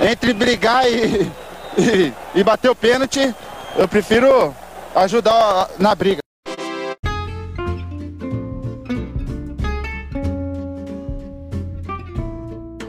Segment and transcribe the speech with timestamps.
[0.00, 1.30] entre brigar e,
[1.78, 3.34] e, e bater o pênalti,
[3.76, 4.54] eu prefiro
[4.94, 6.20] ajudar na briga.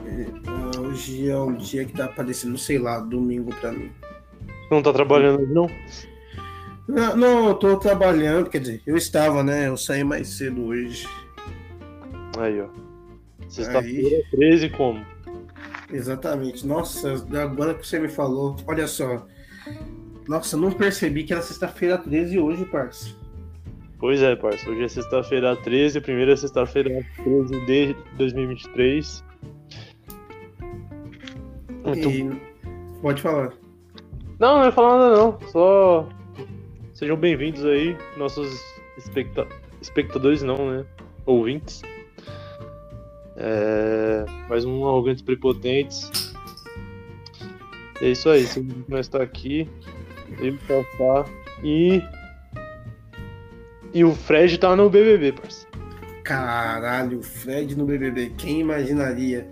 [0.05, 3.91] É, hoje é um dia que tá parecendo, sei lá, domingo pra mim.
[4.69, 5.69] Não tá trabalhando hoje, não?
[6.87, 9.67] Não, não, eu tô trabalhando, quer dizer, eu estava, né?
[9.67, 11.07] Eu saí mais cedo hoje.
[12.37, 12.67] Aí, ó.
[13.47, 15.05] Sexta-feira, 13 como?
[15.91, 16.65] Exatamente.
[16.65, 19.25] Nossa, agora que você me falou, olha só.
[20.27, 23.15] Nossa, não percebi que era sexta-feira 13 hoje, parça.
[23.99, 24.69] Pois é, parça.
[24.69, 29.23] Hoje é sexta-feira 13, a primeira sexta-feira 13 de 2023.
[31.85, 32.09] Muito...
[32.09, 32.41] E...
[33.01, 33.53] Pode falar.
[34.39, 35.39] Não, não ia falar nada não.
[35.49, 36.07] Só
[36.93, 38.59] sejam bem-vindos aí, nossos
[38.97, 39.47] especta...
[39.81, 40.85] espectadores não, né?
[41.25, 41.81] Ouvintes.
[43.43, 44.23] É...
[44.47, 46.31] Mais um Arrogantes Prepotentes.
[47.99, 48.45] É isso aí,
[48.87, 49.67] nós está aqui.
[50.39, 51.25] Eu, Fafá
[51.63, 52.01] e.
[53.93, 55.71] E o Fred tá no BBB, parceiro.
[56.23, 58.33] Caralho, o Fred no BBB.
[58.37, 59.49] Quem imaginaria?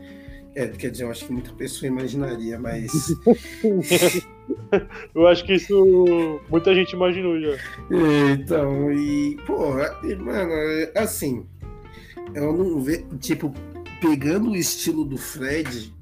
[0.55, 2.91] É, quer dizer, eu acho que muita pessoa imaginaria, mas.
[5.15, 7.57] eu acho que isso muita gente imaginou já.
[8.33, 9.35] Então, e.
[9.47, 9.73] Pô,
[10.19, 10.53] mano,
[10.95, 11.45] assim.
[12.35, 13.05] Eu não vejo.
[13.19, 13.53] Tipo,
[14.01, 15.93] pegando o estilo do Fred.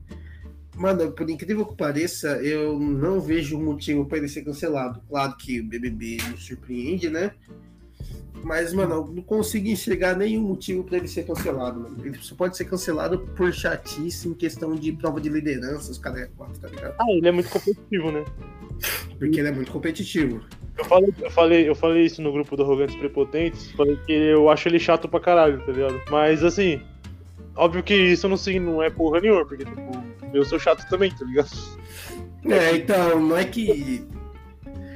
[0.76, 5.02] Mano, por incrível que pareça, eu não vejo motivo para ele ser cancelado.
[5.10, 7.32] Claro que o BBB nos surpreende, né?
[8.44, 11.98] Mas, mano, eu não consigo enxergar nenhum motivo para ele ser cancelado, mano.
[12.06, 16.22] Ele só pode ser cancelado por chatice em questão de prova de liderança, os caras
[16.22, 16.96] é quatro, tá ligado?
[17.00, 18.24] Ah, ele é muito competitivo, né?
[19.18, 20.42] Porque ele é muito competitivo.
[20.78, 24.48] Eu falei, eu falei, eu falei isso no grupo do Arrogantes Prepotentes, falei que eu
[24.50, 26.00] acho ele chato pra caralho, tá ligado?
[26.12, 26.80] Mas assim,
[27.58, 29.82] óbvio que isso não, não é porra nenhuma, porque tipo,
[30.34, 31.50] eu sou chato também, tá ligado?
[32.46, 34.08] É, então, não é que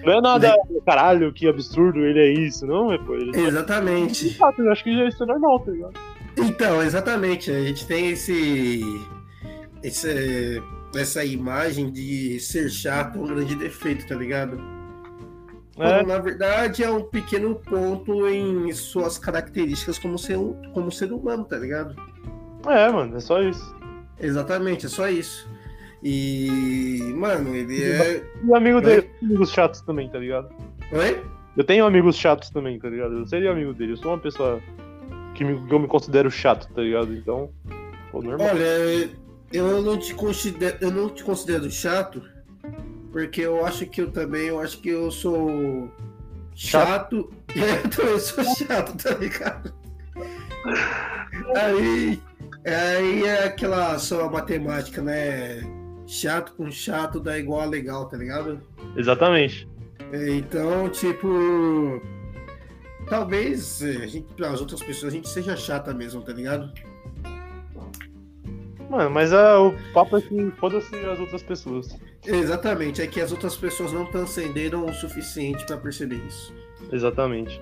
[0.04, 0.80] não é nada, né?
[0.86, 3.16] caralho, que absurdo, ele é isso, não, é pô.
[3.16, 4.38] Ele exatamente.
[4.38, 4.54] Tá...
[4.58, 5.94] Eu acho que já isso é normal, tá ligado?
[6.38, 7.52] Então, exatamente.
[7.52, 8.82] A gente tem esse,
[9.83, 10.61] esse.
[10.95, 14.60] essa imagem de ser chato um grande defeito, tá ligado?
[15.77, 16.04] É.
[16.04, 20.38] Na verdade, é um pequeno ponto em suas características como ser,
[20.73, 21.95] como ser humano, tá ligado?
[22.67, 23.76] É, mano, é só isso.
[24.20, 25.49] Exatamente, é só isso.
[26.04, 28.23] E, mano, ele é.
[28.44, 28.83] E amigo Oi?
[28.83, 30.49] dele, amigos chatos também, tá ligado?
[30.92, 31.23] Oi?
[31.55, 33.20] Eu tenho amigos chatos também, tá ligado?
[33.20, 33.94] Eu seria amigo dele.
[33.94, 34.61] Eu sou uma pessoa
[35.36, 37.14] que, me, que eu me considero chato, tá ligado?
[37.14, 37.52] Então,
[38.11, 38.48] pô, normal.
[38.48, 39.10] Olha,
[39.52, 42.23] eu não te considero, eu não te considero chato,
[43.11, 45.92] porque eu acho que eu também, eu acho que eu sou
[46.55, 47.30] chato.
[47.54, 48.02] chato.
[48.02, 49.73] Eu sou chato, tá ligado?
[51.55, 52.21] Aí,
[52.70, 55.61] aí é aquela só matemática, né?
[56.11, 58.61] chato com chato dá igual a legal, tá ligado?
[58.98, 59.67] Exatamente.
[60.11, 62.02] É, então, tipo.
[63.08, 66.71] Talvez é, a gente, para as outras pessoas, a gente seja chata mesmo, tá ligado?
[68.89, 71.98] Mano, mas a, o papo é que foda-se as outras pessoas.
[72.26, 76.54] Exatamente, é que as outras pessoas não transcenderam o suficiente para perceber isso.
[76.92, 77.61] Exatamente.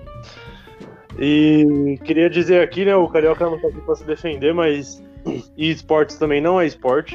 [1.18, 5.02] E queria dizer aqui, né, o Carioca não tá aqui pra se defender, mas
[5.56, 7.14] e esportes também não é esporte.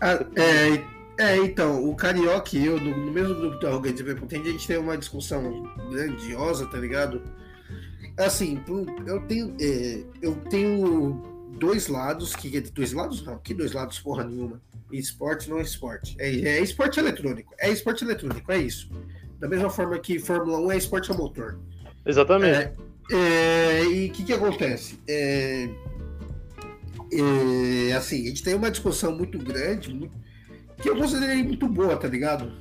[0.00, 0.82] Ah, é,
[1.18, 4.78] é, então, o Carioca e eu, no, no mesmo grupo do Arrogante a gente tem
[4.78, 7.22] uma discussão grandiosa, tá ligado?
[8.18, 8.60] Assim,
[9.06, 11.22] eu tenho, é, eu tenho
[11.58, 14.60] dois lados, que dois lados não, que dois lados porra nenhuma.
[14.90, 16.16] Esporte não é esporte.
[16.18, 17.54] É, é esporte eletrônico.
[17.58, 18.90] É esporte eletrônico, é isso.
[19.38, 21.58] Da mesma forma que Fórmula 1 é esporte a motor.
[22.04, 22.56] Exatamente.
[22.58, 22.74] É,
[23.12, 24.98] é, e o que, que acontece?
[25.08, 25.68] É,
[27.12, 30.16] é, assim, a gente tem uma discussão muito grande, muito,
[30.80, 32.52] que eu considerei muito boa, tá ligado?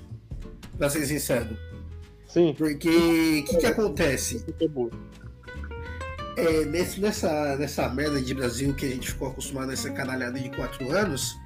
[0.78, 1.58] Pra ser sincero.
[2.28, 2.54] Sim.
[2.58, 4.46] Porque o que, que acontece?
[6.38, 10.40] É, nesse, nessa, nessa merda de Brasil que a gente ficou acostumado a essa canalhada
[10.40, 11.38] de quatro anos,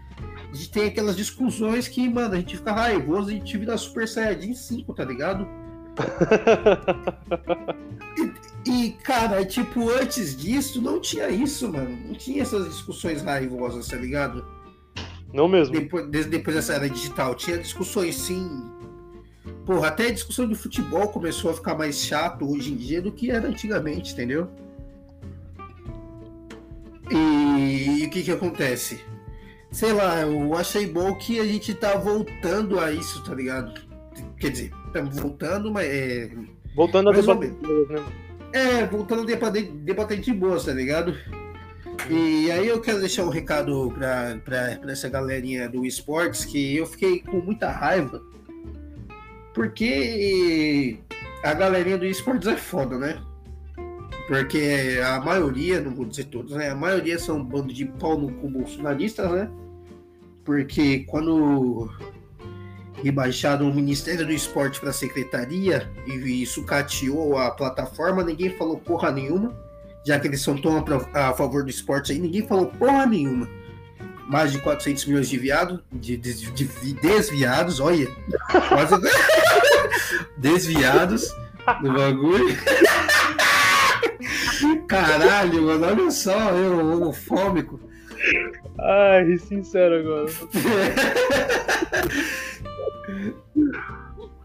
[0.51, 3.77] a gente tem aquelas discussões que, mano, a gente fica raivoso e a gente vira
[3.77, 5.47] Super Saiyajin 5, tá ligado?
[8.65, 11.95] E, cara, tipo, antes disso, não tinha isso, mano.
[12.07, 14.43] Não tinha essas discussões raivosas, tá ligado?
[15.31, 15.75] Não mesmo.
[15.75, 17.35] Depois, depois dessa era digital.
[17.35, 18.71] Tinha discussões, sim.
[19.65, 23.11] Porra, até a discussão de futebol começou a ficar mais chato hoje em dia do
[23.11, 24.49] que era antigamente, entendeu?
[27.11, 28.99] E, e o que que acontece?
[29.71, 33.79] Sei lá, eu achei bom que a gente tá voltando a isso, tá ligado?
[34.39, 36.31] Quer dizer, estamos voltando, mas é.
[36.75, 38.05] Voltando a debater, né?
[38.53, 41.15] É, voltando a debater, debater de boa, tá ligado?
[42.09, 43.93] E aí eu quero deixar um recado
[44.43, 48.21] pra essa galerinha do esportes que eu fiquei com muita raiva.
[49.53, 50.99] Porque
[51.43, 53.21] a galerinha do esportes é foda, né?
[54.27, 56.69] Porque a maioria, não vou dizer todos, né?
[56.69, 59.49] A maioria são um bando de pau no cu bolsonaristas, né?
[60.43, 61.89] Porque quando
[63.05, 69.11] rebaixaram o Ministério do Esporte para a Secretaria e sucateou a plataforma, ninguém falou porra
[69.11, 69.55] nenhuma,
[70.03, 73.47] já que eles são tão a, favor do esporte aí, ninguém falou porra nenhuma.
[74.27, 78.07] Mais de 400 milhões de, viado, de, de, de desviados, olha,
[78.69, 78.95] quase
[80.35, 81.31] desviados
[81.83, 82.57] no bagulho.
[84.89, 87.79] Caralho, mano, olha só, eu homofóbico.
[88.79, 90.31] Ai, sincero agora.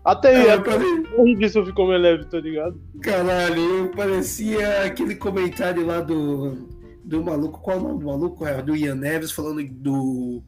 [0.04, 2.80] Até aí, É, até pare- disso ficou meio leve, tá ligado?
[3.02, 6.68] Caralho, eu parecia aquele comentário lá do,
[7.04, 8.46] do maluco, qual é o nome do maluco?
[8.46, 10.42] É, do Ian Neves falando do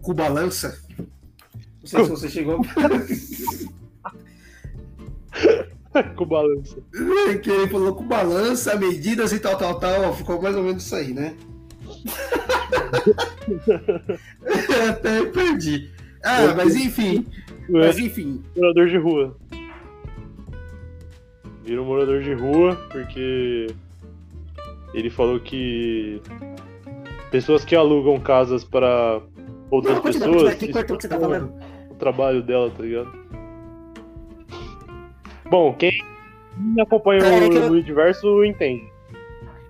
[0.00, 0.80] Cubalança.
[0.98, 1.06] Não
[1.86, 2.60] sei se você chegou.
[6.16, 6.76] Com balança.
[7.42, 10.12] que ele falou com balança, medidas e tal, tal, tal.
[10.14, 11.34] Ficou mais ou menos isso aí, né?
[14.90, 15.90] Até perdi.
[16.22, 17.26] Ah, mas enfim.
[17.68, 18.42] Mas enfim.
[18.56, 19.36] Morador de rua.
[21.64, 23.66] Vira um morador de rua porque
[24.94, 26.20] ele falou que
[27.30, 29.20] pessoas que alugam casas para
[29.70, 30.52] outras Não, continua, pessoas.
[30.54, 30.72] continua.
[30.74, 31.52] Cortou o que você tá é falando?
[31.90, 33.12] o trabalho dela, tá ligado?
[35.50, 35.92] Bom, quem
[36.80, 38.86] acompanha É, é que eu- o Universo entende.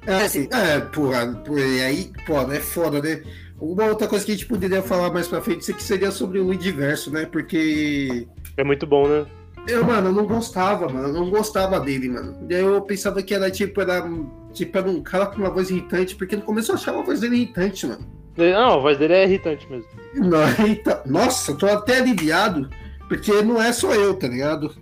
[0.07, 3.23] É, assim, é, porra, porra, e aí, pô, é foda, né?
[3.61, 6.45] Uma outra coisa que a gente poderia falar mais pra frente que seria sobre o
[6.45, 7.27] Luidiverso, né?
[7.27, 8.27] Porque
[8.57, 9.27] É muito bom, né?
[9.67, 12.47] eu, mano, eu não gostava, mano, eu não gostava dele, mano.
[12.49, 14.09] E aí eu pensava que era tipo, era,
[14.53, 17.21] tipo, era um cara com uma voz irritante, porque no começo eu achava a voz
[17.21, 18.07] dele irritante, mano.
[18.37, 19.89] Não, a voz dele é irritante mesmo.
[20.15, 20.41] Não,
[21.05, 22.71] nossa, tô até aliviado,
[23.09, 24.73] porque não é só eu, tá ligado?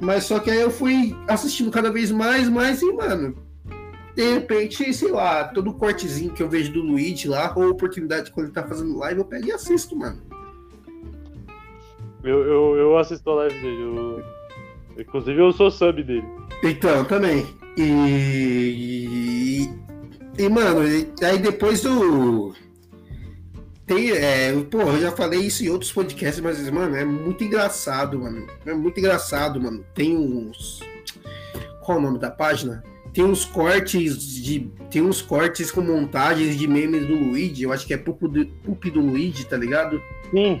[0.00, 3.36] Mas só que aí eu fui assistindo cada vez mais, mais e, mano,
[4.16, 8.46] de repente, sei lá, todo cortezinho que eu vejo do Luigi lá, ou oportunidade quando
[8.46, 10.20] ele tá fazendo live, eu pego e assisto, mano.
[12.24, 13.82] Eu, eu, eu assisto a live dele.
[13.82, 14.24] eu-
[14.98, 16.24] Inclusive eu sou sub dele.
[16.64, 17.46] Então, também.
[17.76, 19.68] E.
[20.38, 20.80] E, mano,
[21.22, 22.54] aí depois do.
[23.86, 28.18] Tem, é, pô, eu já falei isso em outros podcasts, mas, mano, é muito engraçado,
[28.18, 28.46] mano.
[28.64, 29.84] É muito engraçado, mano.
[29.94, 30.80] Tem uns.
[31.84, 32.82] Qual o nome da página?
[33.16, 34.70] Tem uns cortes de.
[34.90, 37.62] Tem uns cortes com montagens de memes do Luigi.
[37.62, 40.02] Eu acho que é Pup do, Pup do Luigi, tá ligado?
[40.30, 40.60] Sim.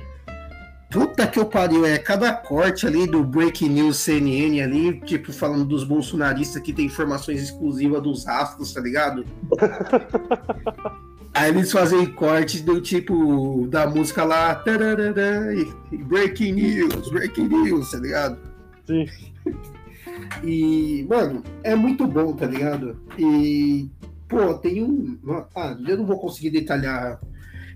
[0.90, 5.66] Puta que eu pariu, é cada corte ali do Breaking News CNN ali, tipo, falando
[5.66, 9.26] dos bolsonaristas que tem informações exclusivas dos astros, tá ligado?
[11.34, 17.48] Aí eles fazem cortes do tipo, da música lá, tararara, e- e Breaking News, Breaking
[17.48, 18.38] News, tá ligado?
[18.86, 19.04] Sim.
[20.42, 23.00] E, mano, é muito bom, tá ligado?
[23.18, 23.90] E,
[24.28, 25.18] pô, tem um.
[25.54, 27.20] Ah, eu não vou conseguir detalhar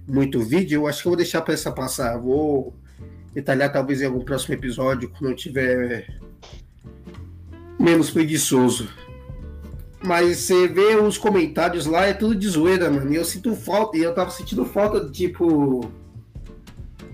[0.07, 2.19] muito o vídeo, eu acho que eu vou deixar pra essa passar.
[2.19, 2.75] Vou
[3.33, 6.07] detalhar talvez em algum próximo episódio, quando eu tiver
[7.79, 8.89] menos preguiçoso.
[10.03, 13.13] Mas você vê os comentários lá, é tudo de zoeira, mano.
[13.13, 15.91] E eu sinto falta, e eu tava sentindo falta, tipo,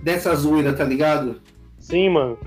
[0.02, 1.40] dessa zoeira, tá ligado?
[1.78, 2.38] Sim, mano.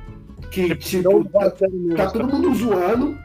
[0.51, 3.17] Que, tipo, tá, tá todo mundo zoando.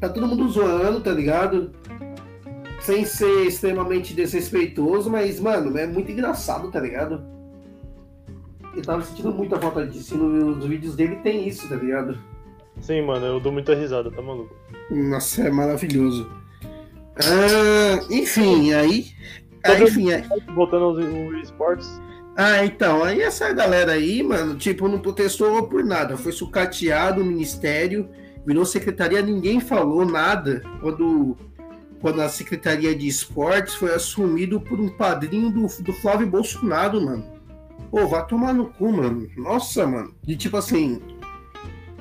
[0.00, 1.72] Tá todo mundo zoando, tá ligado?
[2.80, 7.22] Sem ser extremamente desrespeitoso, mas, mano, é muito engraçado, tá ligado?
[8.74, 10.14] Eu tava sentindo muita falta disso.
[10.14, 12.18] E nos vídeos dele tem isso, tá ligado?
[12.80, 14.54] Sim, mano, eu dou muita risada, tá maluco?
[14.90, 16.30] Nossa, é maravilhoso.
[17.16, 19.06] Ah, enfim, aí.
[19.64, 22.00] aí, enfim, aí, Voltando aos esportes.
[22.40, 26.16] Ah, então, aí essa galera aí, mano, tipo, não protestou por nada.
[26.16, 28.08] Foi sucateado o ministério,
[28.46, 31.36] virou secretaria, ninguém falou nada quando,
[32.00, 37.24] quando a Secretaria de Esportes foi assumido por um padrinho do, do Flávio Bolsonaro, mano.
[37.90, 39.28] Pô, vai tomar no cu, mano.
[39.36, 40.14] Nossa, mano.
[40.24, 41.02] E tipo assim,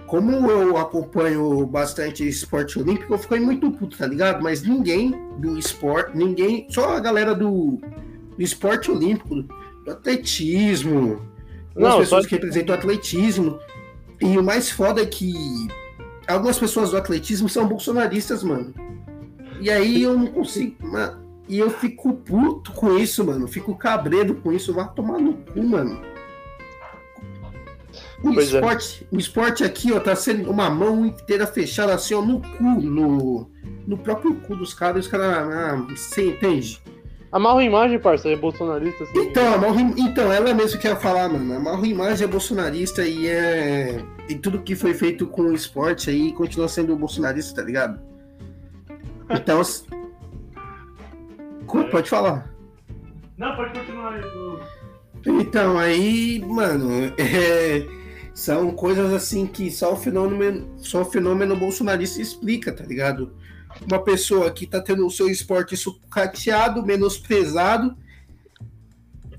[0.05, 4.43] como eu acompanho bastante esporte olímpico, eu fiquei muito puto, tá ligado?
[4.43, 7.81] Mas ninguém do esporte, ninguém, só a galera do,
[8.37, 9.43] do esporte olímpico,
[9.87, 11.21] do atletismo,
[11.69, 13.59] algumas Não, pessoas só- que representam o atletismo.
[14.21, 15.33] E o mais foda é que
[16.27, 18.73] algumas pessoas do atletismo são bolsonaristas, mano.
[19.61, 20.75] E aí eu não consigo.
[20.85, 21.17] ma-
[21.49, 23.47] E eu fico puto com isso, mano.
[23.47, 24.73] Fico cabreiro com isso.
[24.73, 26.01] Vai tomar no cu, mano.
[28.21, 28.57] O Pois é.
[28.57, 32.63] esporte, o esporte aqui, ó, tá sendo uma mão inteira fechada assim, ó, no cu,
[32.81, 33.49] no,
[33.87, 35.27] no próprio cu dos caras, os caras.
[35.53, 36.81] Ah, você entende?
[37.31, 39.03] A imagem, parça, é bolsonarista.
[39.03, 41.55] Assim, Então, a Mauro- então, ela mesmo que ia falar, mano.
[41.55, 44.01] A Mauro Imagem é bolsonarista e é.
[44.29, 47.99] E tudo que foi feito com o esporte aí continua sendo bolsonarista, tá ligado?
[49.29, 49.61] Então.
[51.65, 52.49] Co- Pode falar.
[53.37, 54.19] Não, pode continuar.
[55.25, 57.85] Então, aí, mano, é,
[58.33, 63.33] são coisas assim que só o fenômeno, só o fenômeno bolsonarista explica, tá ligado?
[63.85, 67.95] Uma pessoa que tá tendo o seu esporte sucateado, menosprezado,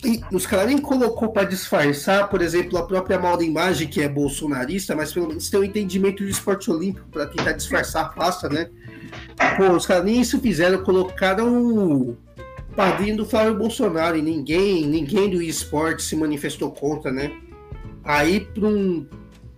[0.05, 4.09] e os caras nem colocou pra disfarçar, por exemplo, a própria mal imagem, que é
[4.09, 8.49] bolsonarista, mas pelo menos tem um entendimento do esporte olímpico pra tentar disfarçar a pasta,
[8.49, 8.71] né?
[9.57, 12.17] Pô, os caras nem isso fizeram, colocaram o
[12.77, 17.33] padrinho do Flávio Bolsonaro e ninguém, ninguém do esporte se manifestou contra, né?
[18.05, 19.05] Aí, para um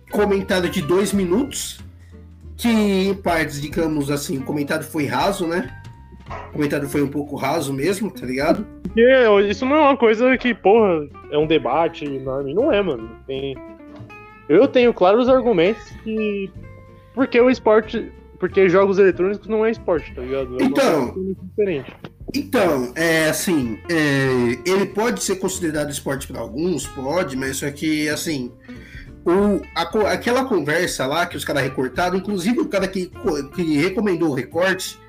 [0.09, 1.79] comentário de dois minutos,
[2.61, 5.75] que em partes, digamos assim, o comentário foi raso, né?
[6.49, 8.65] O comentário foi um pouco raso mesmo, tá ligado?
[8.83, 9.01] Porque
[9.49, 12.53] isso não é uma coisa que, porra, é um debate enorme.
[12.53, 13.09] Não é, mano.
[13.25, 13.55] Tem...
[14.47, 16.51] Eu tenho claros argumentos que.
[17.15, 18.11] Porque o esporte.
[18.39, 20.61] Porque jogos eletrônicos não é esporte, tá ligado?
[20.61, 21.15] É Então.
[21.43, 21.91] diferente.
[22.35, 28.07] Então, é assim, é, ele pode ser considerado esporte para alguns, pode, mas só que
[28.09, 28.51] assim,
[29.25, 33.11] o, a aquela conversa lá que os caras recortaram, inclusive o cara que,
[33.55, 34.99] que recomendou o recorte,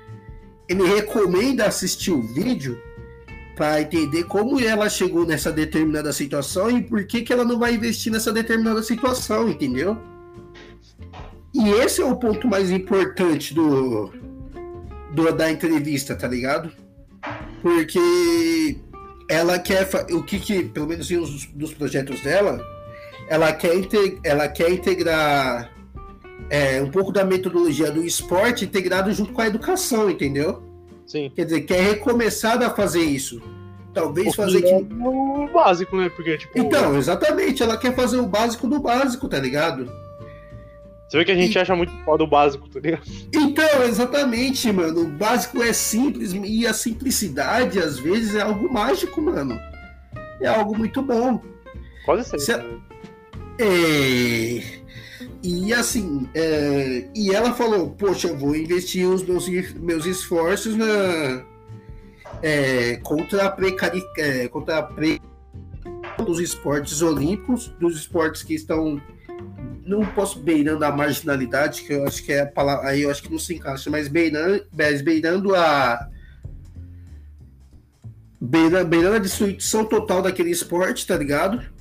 [0.67, 2.79] ele recomenda assistir o vídeo
[3.55, 7.75] para entender como ela chegou nessa determinada situação e por que, que ela não vai
[7.75, 9.97] investir nessa determinada situação, entendeu?
[11.53, 14.11] E esse é o ponto mais importante do,
[15.13, 16.71] do da entrevista, tá ligado?
[17.63, 18.77] porque
[19.29, 22.61] ela quer o que, que pelo menos em um dos projetos dela
[23.27, 23.73] ela quer
[24.23, 25.71] ela quer integrar
[26.49, 30.63] é, um pouco da metodologia do esporte integrado junto com a educação entendeu
[31.05, 31.31] Sim.
[31.35, 33.41] quer dizer quer recomeçar a fazer isso
[33.93, 36.09] talvez fazer que é o básico, né?
[36.09, 36.57] Porque, tipo.
[36.57, 39.89] então exatamente ela quer fazer o básico do básico tá ligado
[41.07, 43.03] Você vê que a gente acha muito foda o básico, tá ligado?
[43.31, 45.01] Então, exatamente, mano.
[45.01, 49.59] O básico é simples e a simplicidade, às vezes, é algo mágico, mano.
[50.41, 51.39] É algo muito bom.
[52.03, 52.39] Quase sempre.
[52.39, 52.79] Se- né?
[53.63, 54.61] É,
[55.41, 61.45] E assim, é, e ela falou, poxa, eu vou investir os meus, meus esforços na,
[62.41, 65.21] é, contra a precari, é, contra a pre
[66.25, 69.01] dos esportes olímpicos, dos esportes que estão
[69.85, 73.23] não posso beirando a marginalidade, que eu acho que é a palavra, aí eu acho
[73.23, 76.09] que não se encaixa, mas beirando, beirando a
[78.41, 81.72] beirando a destruição total daquele esporte, tá ligado?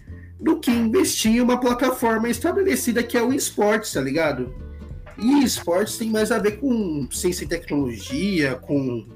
[0.43, 4.53] Do que investir em uma plataforma estabelecida que é o esporte, tá ligado?
[5.17, 9.07] E esportes tem mais a ver com ciência e tecnologia, com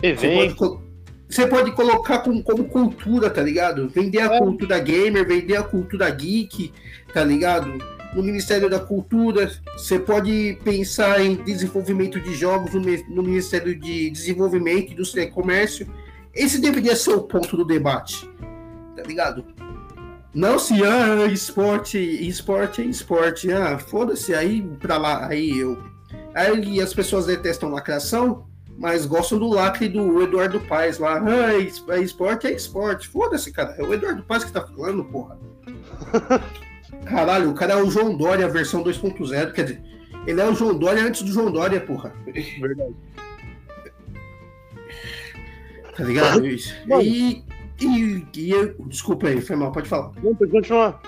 [0.00, 0.82] você pode, Evento.
[1.28, 3.88] você pode colocar com- como cultura, tá ligado?
[3.88, 4.38] Vender a É.
[4.38, 6.72] cultura gamer, vender a cultura geek,
[7.14, 7.72] tá ligado?
[8.14, 12.80] No Ministério da Cultura, você pode pensar em desenvolvimento de jogos no,
[13.14, 15.86] no Ministério de Desenvolvimento, Indústria e Comércio.
[16.34, 18.28] Esse deveria ser o ponto do debate,
[18.96, 19.44] tá ligado?
[20.34, 25.82] Não se, ah, esporte, esporte é esporte, ah, foda-se, aí pra lá, aí eu.
[26.34, 28.46] Aí as pessoas detestam lacração,
[28.78, 31.22] mas gostam do lacre do Eduardo Paes lá.
[31.22, 33.08] Ah, es- é esporte é esporte.
[33.08, 33.74] Foda-se, cara.
[33.78, 35.38] É o Eduardo Paes que tá falando, porra.
[37.04, 39.52] Caralho, o cara é o João Dória, versão 2.0.
[39.52, 39.82] Quer dizer,
[40.26, 42.14] ele é o João Dória antes do João Dória, porra.
[42.58, 42.94] Verdade.
[45.96, 46.40] Tá ligado?
[46.86, 47.02] Mano.
[47.02, 47.44] E.
[47.86, 50.12] E, e desculpa aí, foi mal, pode falar.
[50.22, 51.00] Não, pode continuar.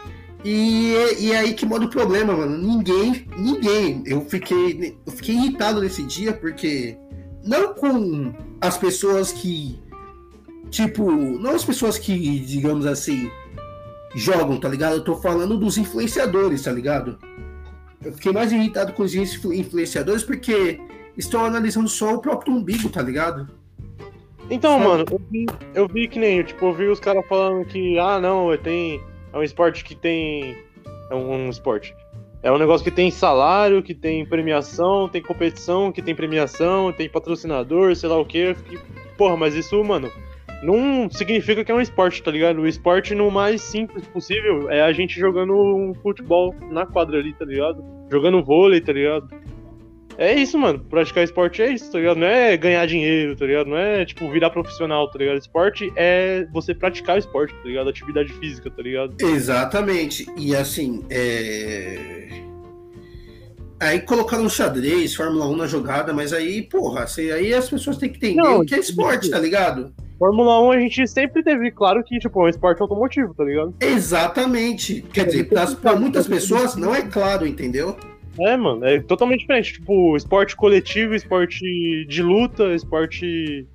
[0.44, 2.58] E, e é aí que mora o problema, mano.
[2.58, 4.02] Ninguém, ninguém.
[4.06, 6.96] Eu fiquei, eu fiquei irritado nesse dia porque
[7.42, 9.80] não com as pessoas que,
[10.70, 13.30] tipo, não as pessoas que, digamos assim,
[14.14, 14.96] jogam, tá ligado?
[14.96, 17.18] Eu tô falando dos influenciadores, tá ligado?
[18.04, 20.78] Eu fiquei mais irritado com os influ- influenciadores porque
[21.16, 23.48] estão analisando só o próprio umbigo, tá ligado?
[24.50, 24.84] Então, Sabe?
[24.84, 28.20] mano, eu vi, eu vi que nem, tipo, eu vi os caras falando que, ah,
[28.20, 29.00] não, é- tem,
[29.32, 30.56] é um esporte que tem.
[31.10, 31.94] É um, um esporte.
[32.42, 37.08] É um negócio que tem salário, que tem premiação, tem competição, que tem premiação, tem
[37.08, 38.54] patrocinador, sei lá o quê.
[38.54, 38.78] Fiquei,
[39.16, 40.10] Porra, mas isso, mano,
[40.62, 42.60] não significa que é um esporte, tá ligado?
[42.60, 47.32] O esporte no mais simples possível é a gente jogando um futebol na quadra ali,
[47.32, 47.82] tá ligado?
[48.10, 49.28] Jogando vôlei, tá ligado?
[50.16, 50.78] É isso, mano.
[50.78, 52.18] Praticar esporte é isso, tá ligado?
[52.18, 53.68] Não é ganhar dinheiro, tá ligado?
[53.68, 55.38] Não é, tipo, virar profissional, tá ligado?
[55.38, 57.88] Esporte é você praticar o esporte, tá ligado?
[57.88, 59.14] Atividade física, tá ligado?
[59.20, 60.26] Exatamente.
[60.36, 62.28] E assim, é...
[63.80, 68.08] Aí colocaram xadrez, Fórmula 1 na jogada, mas aí, porra, assim, aí as pessoas têm
[68.08, 69.92] que entender Não, o que é esporte, tá ligado?
[70.18, 73.74] Fórmula 1 a gente sempre teve claro que, tipo, é um esporte automotivo, tá ligado?
[73.80, 75.02] Exatamente.
[75.12, 75.50] Quer dizer,
[75.82, 77.96] para muitas pessoas não é claro, entendeu?
[78.38, 79.74] É, mano, é totalmente diferente.
[79.74, 83.66] Tipo, esporte coletivo, esporte de luta, esporte.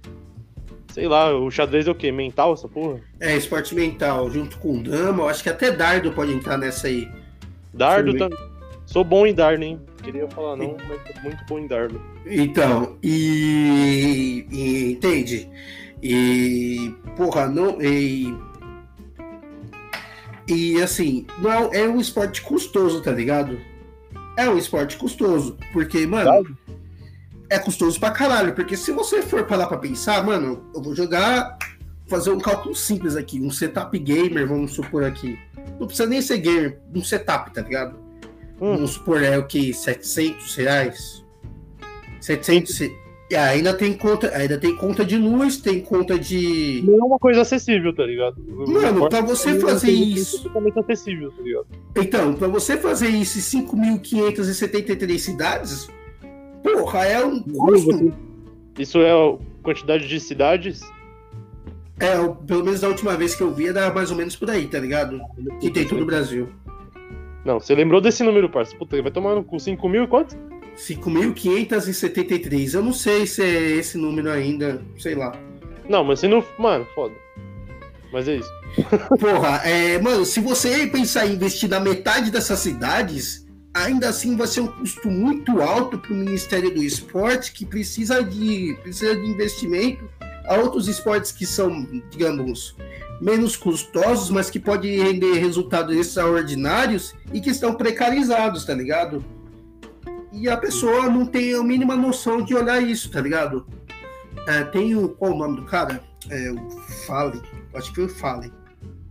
[0.91, 2.11] Sei lá, o xadrez é o quê?
[2.11, 2.99] Mental, essa porra?
[3.19, 7.07] É, esporte mental, junto com dama, eu acho que até dardo pode entrar nessa aí.
[7.73, 8.37] Dardo também.
[8.85, 9.79] Sou bom em dardo, hein?
[10.01, 12.01] Queria falar não, mas tô muito bom em dardo.
[12.25, 15.47] Então, e, e entende?
[16.01, 18.35] E porra, não e
[20.47, 23.59] e assim, não é um esporte custoso, tá ligado?
[24.39, 26.57] É um esporte custoso, porque, mano,
[27.49, 31.57] é custoso pra caralho, porque se você for parar pra pensar, mano, eu vou jogar
[32.07, 35.37] fazer um cálculo simples aqui, um setup gamer, vamos supor aqui.
[35.77, 37.97] Não precisa nem ser gamer, um setup, tá ligado?
[38.61, 38.75] Hum.
[38.77, 39.73] Vamos supor, é o que?
[39.73, 41.25] 700 reais?
[42.21, 42.79] 700
[43.29, 46.81] e ainda tem conta, ainda tem conta de luz, tem conta de.
[46.83, 48.43] Não é uma coisa acessível, tá ligado?
[48.67, 50.43] Mano, pra você fazer isso.
[50.43, 51.67] Totalmente acessível, tá ligado?
[51.95, 55.87] Então, pra você fazer isso em 5.573 cidades,
[56.63, 58.11] porra, é um custo.
[58.79, 60.81] Isso é a quantidade de cidades?
[61.99, 62.15] É,
[62.47, 64.79] pelo menos da última vez que eu vi era mais ou menos por aí, tá
[64.79, 65.21] ligado?
[65.59, 66.49] Que tem todo o Brasil.
[67.45, 68.75] Não, você lembrou desse número, parça?
[68.75, 70.35] Puta, vai tomar com 5 mil e quanto?
[70.79, 72.73] 5.573.
[72.73, 75.37] Eu não sei se é esse número ainda, sei lá.
[75.87, 76.43] Não, mas se não.
[76.57, 77.13] Mano, foda.
[78.11, 78.49] Mas é isso.
[79.19, 84.47] Porra, é, mano, se você pensar em investir na metade dessas cidades, ainda assim vai
[84.47, 89.25] ser um custo muito alto para o Ministério do Esporte, que precisa de, precisa de
[89.25, 90.09] investimento.
[90.45, 92.75] Há outros esportes que são, digamos,
[93.21, 99.23] menos custosos, mas que podem render resultados extraordinários e que estão precarizados, tá ligado?
[100.31, 103.67] E a pessoa não tem a mínima noção de olhar isso, tá ligado?
[104.47, 105.09] É, tem o.
[105.09, 106.01] Qual o nome do cara?
[106.29, 106.69] É, o
[107.05, 107.41] Fallen.
[107.73, 108.51] Acho que foi o Fallen.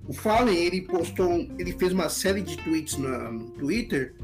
[0.07, 1.49] O Fallen, ele postou.
[1.59, 4.15] Ele fez uma série de tweets no, no Twitter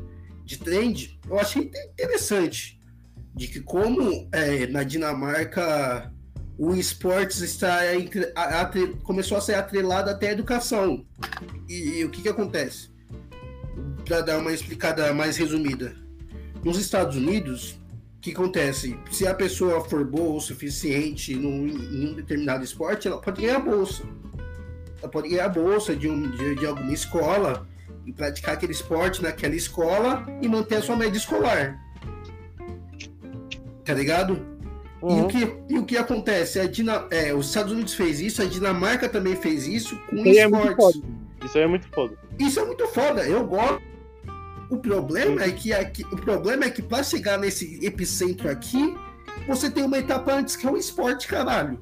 [0.44, 1.18] de trend.
[1.28, 2.80] Eu achei interessante.
[3.34, 6.12] De que como é, na Dinamarca
[6.56, 8.32] o esportes está entre,
[9.02, 11.04] começou a ser atrelado até a educação.
[11.68, 12.90] E, e o que, que acontece?
[14.04, 16.03] Para dar uma explicada mais resumida
[16.64, 17.72] nos Estados Unidos,
[18.16, 18.98] o que acontece?
[19.10, 23.60] Se a pessoa for boa o suficiente num, em um determinado esporte, ela pode ganhar
[23.60, 24.02] bolsa.
[25.02, 27.66] Ela pode ganhar bolsa de, um, de, de alguma escola
[28.06, 31.78] e praticar aquele esporte naquela escola e manter a sua média escolar.
[33.84, 34.54] Tá ligado?
[35.02, 35.18] Uhum.
[35.18, 36.58] E, o que, e o que acontece?
[36.58, 40.30] A Dina, é, os Estados Unidos fez isso, a Dinamarca também fez isso com isso
[40.30, 41.02] esportes.
[41.42, 42.18] É isso aí é muito foda.
[42.38, 43.28] Isso é muito foda.
[43.28, 43.93] Eu gosto
[44.70, 48.94] o problema é que aqui, o problema é que para chegar nesse epicentro aqui,
[49.46, 51.78] você tem uma etapa antes que é o esporte, caralho.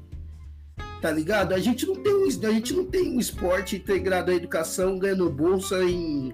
[1.01, 1.53] Tá ligado?
[1.53, 5.29] A gente não tem um, a gente não tem um esporte integrado à educação, ganhando
[5.29, 6.33] bolsa em,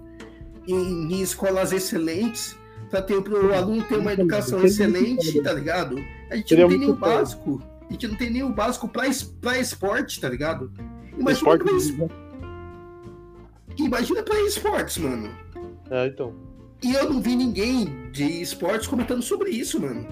[0.68, 2.56] em, em escolas excelentes,
[2.90, 5.98] para ter o aluno ter uma educação excelente, tá ligado?
[6.30, 7.62] A gente não tem nem o básico.
[7.88, 10.72] A gente não tem nem o básico para esporte, tá ligado?
[11.18, 12.16] Imagina para esporte.
[13.78, 15.32] Imagina para esportes, mano.
[15.92, 16.34] É, então.
[16.82, 20.08] E eu não vi ninguém de esportes comentando sobre isso, mano.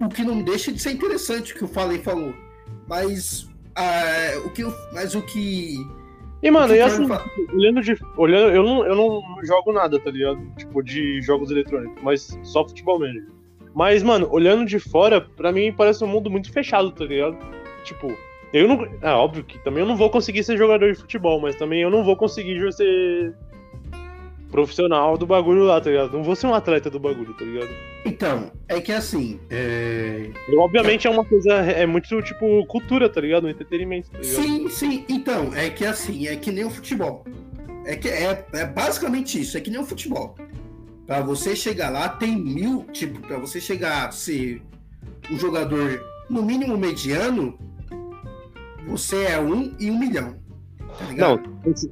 [0.00, 2.34] O que não deixa de ser interessante o que o Fallen falou.
[2.88, 5.76] Mas uh, o que eu, mas o que
[6.42, 7.06] e, mano, e assim,
[7.52, 7.96] olhando de.
[8.16, 10.38] Olhando, eu não, eu não jogo nada, tá ligado?
[10.56, 13.34] Tipo, de jogos eletrônicos, mas só futebol mesmo.
[13.74, 17.36] Mas, mano, olhando de fora, pra mim parece um mundo muito fechado, tá ligado?
[17.84, 18.16] Tipo,
[18.52, 18.86] eu não.
[19.02, 21.90] É óbvio que também eu não vou conseguir ser jogador de futebol, mas também eu
[21.90, 23.34] não vou conseguir ser
[24.50, 26.12] profissional do bagulho lá, tá ligado?
[26.12, 27.68] Não vou ser um atleta do bagulho, tá ligado?
[28.04, 29.40] Então, é que assim.
[29.50, 30.30] É...
[30.56, 31.52] obviamente é uma coisa.
[31.52, 33.46] É muito tipo cultura, tá ligado?
[33.46, 34.42] Um entretenimento, tá ligado?
[34.42, 35.04] Sim, sim.
[35.08, 37.24] Então, é que assim, é que nem o futebol.
[37.84, 40.34] É que é, é basicamente isso, é que nem o futebol.
[41.06, 42.84] Pra você chegar lá, tem mil.
[42.92, 44.62] Tipo, pra você chegar a ser
[45.30, 47.56] um jogador no mínimo mediano,
[48.86, 50.36] você é um e um milhão.
[50.98, 51.42] Tá Não,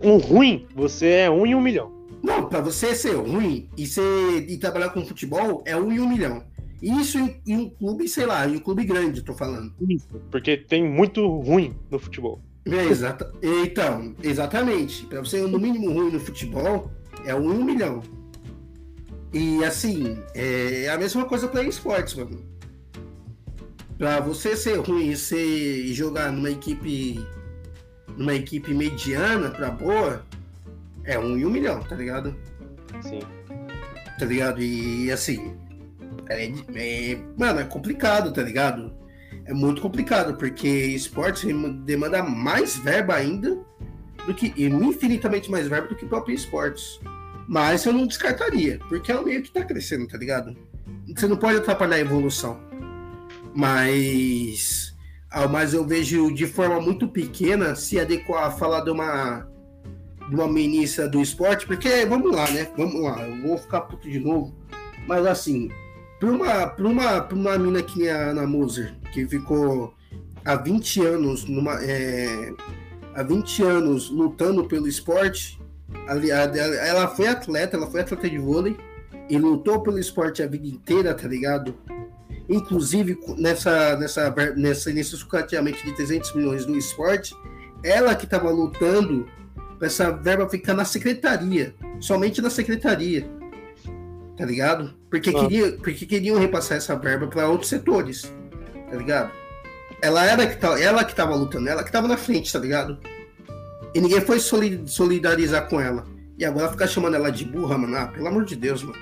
[0.02, 1.93] um ruim, você é um e um milhão.
[2.24, 6.08] Não, para você ser ruim e, ser, e trabalhar com futebol é um em um
[6.08, 6.42] milhão.
[6.80, 9.74] Isso em, em, um clube, sei lá, em um clube grande, tô falando.
[9.86, 12.40] Isso, porque tem muito ruim no futebol.
[12.64, 15.04] É, exata, então, exatamente.
[15.04, 16.90] Para você no mínimo ruim no futebol,
[17.26, 18.02] é um em um milhão.
[19.30, 22.42] E assim, é a mesma coisa para esportes, mano.
[23.98, 27.22] Para você ser ruim e, ser, e jogar numa equipe
[28.16, 30.24] numa equipe mediana para boa,
[31.04, 32.34] é um em um milhão, tá ligado?
[33.02, 33.20] Sim.
[34.18, 34.62] Tá ligado?
[34.62, 35.56] E assim,
[36.28, 38.94] É, é, mano, é complicado, tá ligado?
[39.44, 41.46] É muito complicado, porque esporte
[41.84, 43.58] demanda mais verba ainda
[44.26, 44.54] do que.
[44.56, 46.98] infinitamente mais verba do que próprio esportes.
[47.46, 50.56] Mas eu não descartaria, porque é o meio que tá crescendo, tá ligado?
[51.14, 52.58] Você não pode atrapalhar a evolução.
[53.54, 54.94] Mas.
[55.50, 59.46] Mas eu vejo de forma muito pequena se adequar a falar de uma
[60.30, 62.68] uma ministra do esporte, porque vamos lá, né?
[62.76, 64.54] Vamos lá, eu vou ficar puto de novo.
[65.06, 65.70] Mas assim,
[66.18, 69.94] para uma, uma, uma mina que nem a Ana Moser, que ficou
[70.44, 71.82] há 20 anos numa.
[71.82, 72.52] É,
[73.14, 75.60] há 20 anos lutando pelo esporte,
[76.06, 78.76] ela foi atleta, ela foi atleta de vôlei
[79.28, 81.74] e lutou pelo esporte a vida inteira, tá ligado?
[82.48, 87.34] Inclusive nessa, nessa, nessa, nesse sucateamento de 300 milhões do esporte,
[87.82, 89.26] ela que estava lutando
[89.86, 93.28] essa verba ficar na secretaria, somente na secretaria,
[94.36, 94.94] tá ligado?
[95.10, 95.40] Porque, ah.
[95.40, 98.32] queria, porque queriam repassar essa verba para outros setores,
[98.90, 99.32] tá ligado?
[100.02, 102.98] Ela era que tava, ela que tava lutando, ela que tava na frente, tá ligado?
[103.94, 106.04] E ninguém foi solidarizar com ela.
[106.36, 107.96] E agora ficar chamando ela de burra, mano.
[107.96, 108.98] Ah, pelo amor de Deus, mano.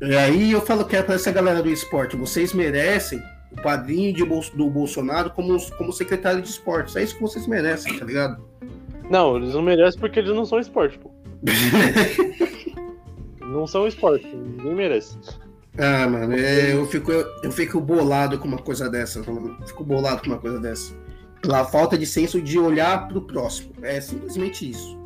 [0.00, 4.12] E aí eu falo que é pra essa galera do esporte, vocês merecem o padrinho
[4.12, 4.24] de,
[4.56, 6.94] do Bolsonaro como, como secretário de esportes.
[6.96, 8.44] É isso que vocês merecem, tá ligado?
[9.10, 11.10] Não, eles não merecem porque eles não são esporte, pô.
[13.40, 15.18] não são esporte, ninguém merece.
[15.78, 19.22] Ah, mano, é, eu, fico, eu fico bolado com uma coisa dessa.
[19.66, 20.94] Fico bolado com uma coisa dessa.
[21.42, 23.72] Pela falta de senso de olhar pro próximo.
[23.82, 24.96] É simplesmente isso.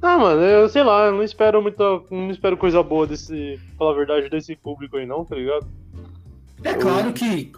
[0.00, 1.82] Ah, mano, eu sei lá, eu não espero muita.
[2.10, 3.58] Não espero coisa boa desse.
[3.76, 5.66] Falar a verdade, desse público aí, não, tá ligado?
[6.62, 7.52] É claro que.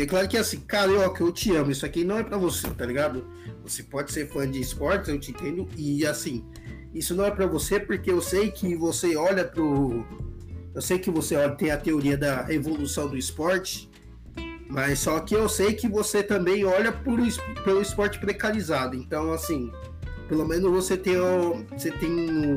[0.00, 1.70] É claro que assim, carioca, eu te amo.
[1.70, 3.26] Isso aqui não é pra você, tá ligado?
[3.62, 5.66] Você pode ser fã de esportes, eu te entendo.
[5.76, 6.44] E assim,
[6.94, 10.04] isso não é pra você porque eu sei que você olha pro
[10.78, 13.90] eu sei que você tem a teoria da evolução do esporte,
[14.68, 17.18] mas só que eu sei que você também olha por,
[17.64, 18.94] pelo esporte precarizado.
[18.94, 19.72] Então, assim,
[20.28, 22.12] pelo menos você tem o, você tem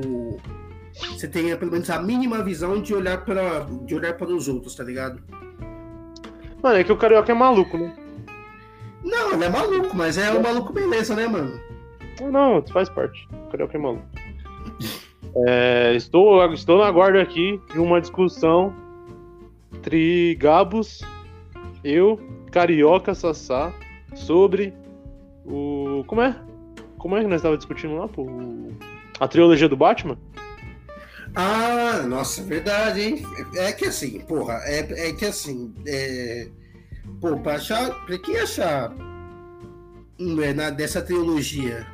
[0.06, 0.38] o,
[1.10, 4.76] você tem pelo menos a mínima visão de olhar para de olhar para os outros,
[4.76, 5.20] tá ligado?
[6.62, 7.94] Mano, é que o carioca é maluco, né?
[9.04, 11.60] Não, ele é maluco, mas é um maluco beleza, né, mano?
[12.22, 13.28] Não, faz parte.
[13.48, 14.06] O carioca é maluco.
[15.48, 18.74] É, estou, estou na guarda aqui de uma discussão
[19.74, 21.02] entre Gabos,
[21.84, 22.20] eu,
[22.52, 23.74] Carioca Sassá,
[24.14, 24.74] sobre
[25.46, 26.04] o.
[26.06, 26.36] Como é?
[26.98, 28.28] Como é que nós estávamos discutindo lá, pô?
[29.20, 30.18] A trilogia do Batman?
[31.36, 33.24] Ah, nossa, verdade, hein?
[33.56, 36.48] É que assim, porra, é, é que assim, é,
[37.22, 38.94] pô, pra achar, pra quem achar
[40.44, 41.88] é, na, dessa trilogia,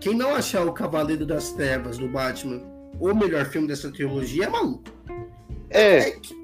[0.00, 4.48] quem não achar o Cavaleiro das Trevas do Batman o melhor filme dessa trilogia é
[4.48, 4.84] maluco.
[5.70, 5.98] É.
[5.98, 6.34] É que,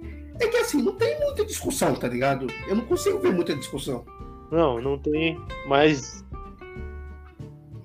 [0.41, 2.47] é que assim, não tem muita discussão, tá ligado?
[2.69, 4.05] Eu não consigo ver muita discussão.
[4.51, 6.25] Não, não tem, mas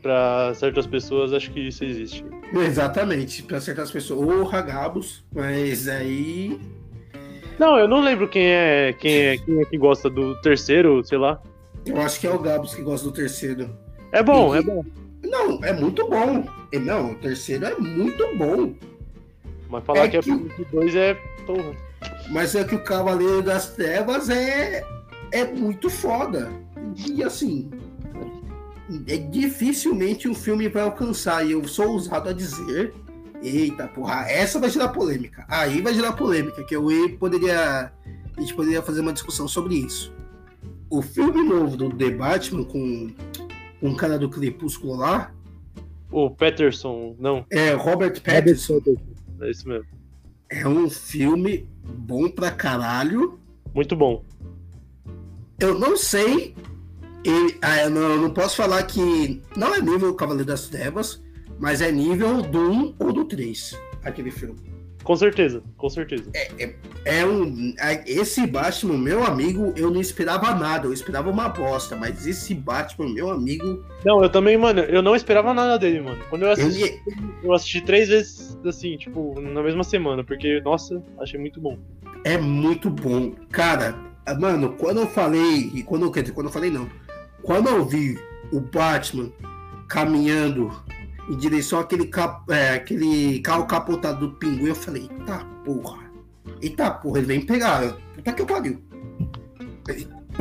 [0.02, 2.26] para certas pessoas acho que isso existe.
[2.54, 6.60] Exatamente, para certas pessoas, ou Ragabos, mas aí
[7.60, 11.18] Não, eu não lembro quem é, quem é, quem é que gosta do terceiro, sei
[11.18, 11.42] lá.
[11.86, 13.70] Eu acho que é o Gabos que gosta do terceiro.
[14.12, 14.60] É bom, e...
[14.60, 14.84] é bom.
[15.24, 16.46] Não, é muito bom.
[16.74, 18.74] Não, o terceiro é muito bom.
[19.70, 21.16] Mas falar é que, que é dois é.
[21.46, 21.72] Porra.
[22.30, 24.84] Mas é que o Cavaleiro das Trevas é,
[25.32, 26.52] é muito foda.
[27.10, 27.70] E assim.
[29.08, 31.46] É, dificilmente um filme vai alcançar.
[31.46, 32.94] E eu sou ousado a dizer.
[33.42, 35.46] Eita, porra, essa vai gerar polêmica.
[35.48, 36.88] Aí vai gerar polêmica, que eu
[37.20, 37.92] poderia.
[38.36, 40.14] A gente poderia fazer uma discussão sobre isso.
[40.90, 43.10] O filme novo do The Batman com
[43.82, 45.32] um cara do Crepúsculo lá.
[46.10, 47.46] O Peterson, não.
[47.50, 48.82] É, Robert Pattinson.
[49.42, 49.86] É isso mesmo.
[50.50, 53.38] É um filme bom pra caralho.
[53.74, 54.24] Muito bom.
[55.60, 56.56] Eu não sei.
[57.28, 61.22] Ele, ah, eu, não, não posso falar que não é nível Cavaleiro das Trevas,
[61.60, 64.56] mas é nível do 1 ou do 3, aquele filme.
[65.04, 66.30] Com certeza, com certeza.
[66.34, 67.74] É, é, é um.
[68.06, 73.14] Esse Batman, meu amigo, eu não esperava nada, eu esperava uma bosta, mas esse Batman,
[73.14, 73.86] meu amigo.
[74.06, 76.24] Não, eu também, mano, eu não esperava nada dele, mano.
[76.30, 77.34] Quando eu assisti, ele...
[77.44, 81.78] eu assisti três vezes, assim, tipo, na mesma semana, porque, nossa, achei muito bom.
[82.24, 83.34] É muito bom.
[83.50, 83.96] Cara,
[84.40, 86.90] mano, quando eu falei, e quando, quando eu falei não,
[87.48, 88.20] quando eu vi
[88.52, 89.32] o Batman
[89.88, 90.70] caminhando
[91.30, 94.68] em direção àquele, cap, é, aquele carro capotado do pinguim.
[94.68, 96.12] Eu falei, eita porra.
[96.62, 97.94] Eita porra, ele vem pegar.
[98.14, 98.82] Puta que pariu.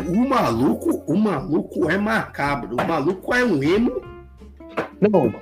[0.05, 2.75] O maluco, o maluco é macabro.
[2.75, 4.03] O maluco é um emo.
[5.01, 5.33] Não.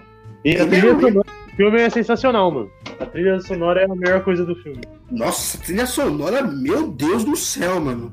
[0.45, 2.71] E a trilha é sonora do filme é sensacional, mano.
[3.01, 4.83] A trilha sonora é a melhor coisa do filme.
[5.11, 8.13] Nossa, trilha sonora, meu Deus do céu, mano.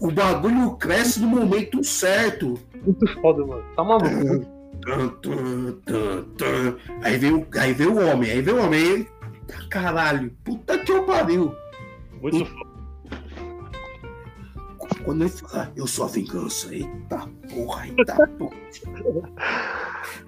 [0.00, 2.54] O bagulho cresce no momento certo.
[2.84, 3.64] Muito foda, mano.
[3.74, 4.46] Tá maluco.
[7.02, 8.80] Aí vem o, aí vem o homem, aí vem o homem.
[8.80, 9.06] Aí,
[9.68, 11.54] caralho, puta que eu pariu.
[12.22, 12.68] Muito foda.
[15.04, 16.74] Quando ele fala, eu sou a vingança.
[16.74, 18.56] Eita porra, eita porra.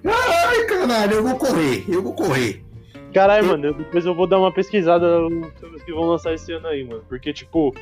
[0.04, 2.64] Ai, caralho, eu vou correr, eu vou correr.
[3.12, 6.68] Caralho, mano, depois eu vou dar uma pesquisada nos filmes que vão lançar esse ano
[6.68, 7.04] aí, mano.
[7.08, 7.74] Porque, tipo,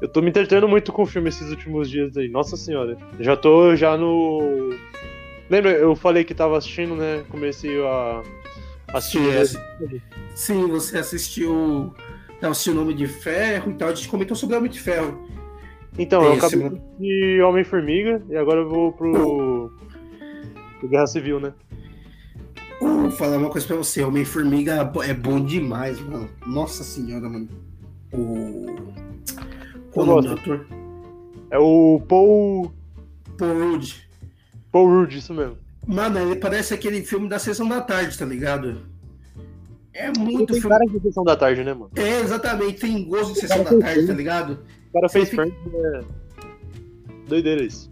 [0.00, 2.28] eu tô me entretendo muito com o filme esses últimos dias aí.
[2.28, 2.96] Nossa senhora.
[3.18, 4.74] Já tô já no.
[5.48, 7.24] Lembra, eu falei que tava assistindo, né?
[7.28, 8.22] Comecei a
[8.92, 9.46] assistir.
[9.46, 10.00] Sim,
[10.34, 11.94] Sim, você assistiu.
[12.40, 13.88] Tava assistindo Homem de Ferro e tal.
[13.88, 15.26] A gente comentou sobre Homem de Ferro.
[15.98, 16.82] Então, eu Esse, acabei mano.
[16.98, 19.70] de Homem-Formiga e agora eu vou pro.
[20.78, 21.54] pro Guerra Civil, né?
[22.78, 26.28] Vou falar uma coisa pra você, Homem-Formiga é bom demais, mano.
[26.46, 27.48] Nossa senhora, mano.
[28.12, 29.05] O.
[29.96, 30.66] Qual o nome do ator?
[31.50, 32.70] É o Paul.
[33.38, 33.94] Paul Rudd.
[34.70, 35.56] Paul Rudd, isso mesmo.
[35.86, 38.82] Mano, ele parece aquele filme da sessão da tarde, tá ligado?
[39.94, 40.76] É muito Tem filme.
[40.76, 41.90] cara de sessão da tarde, né, mano?
[41.96, 44.58] É, exatamente, tem gosto de sessão da tarde, tá ligado?
[44.90, 46.04] O cara fez Você Friends, né?
[47.26, 47.90] Doideira isso.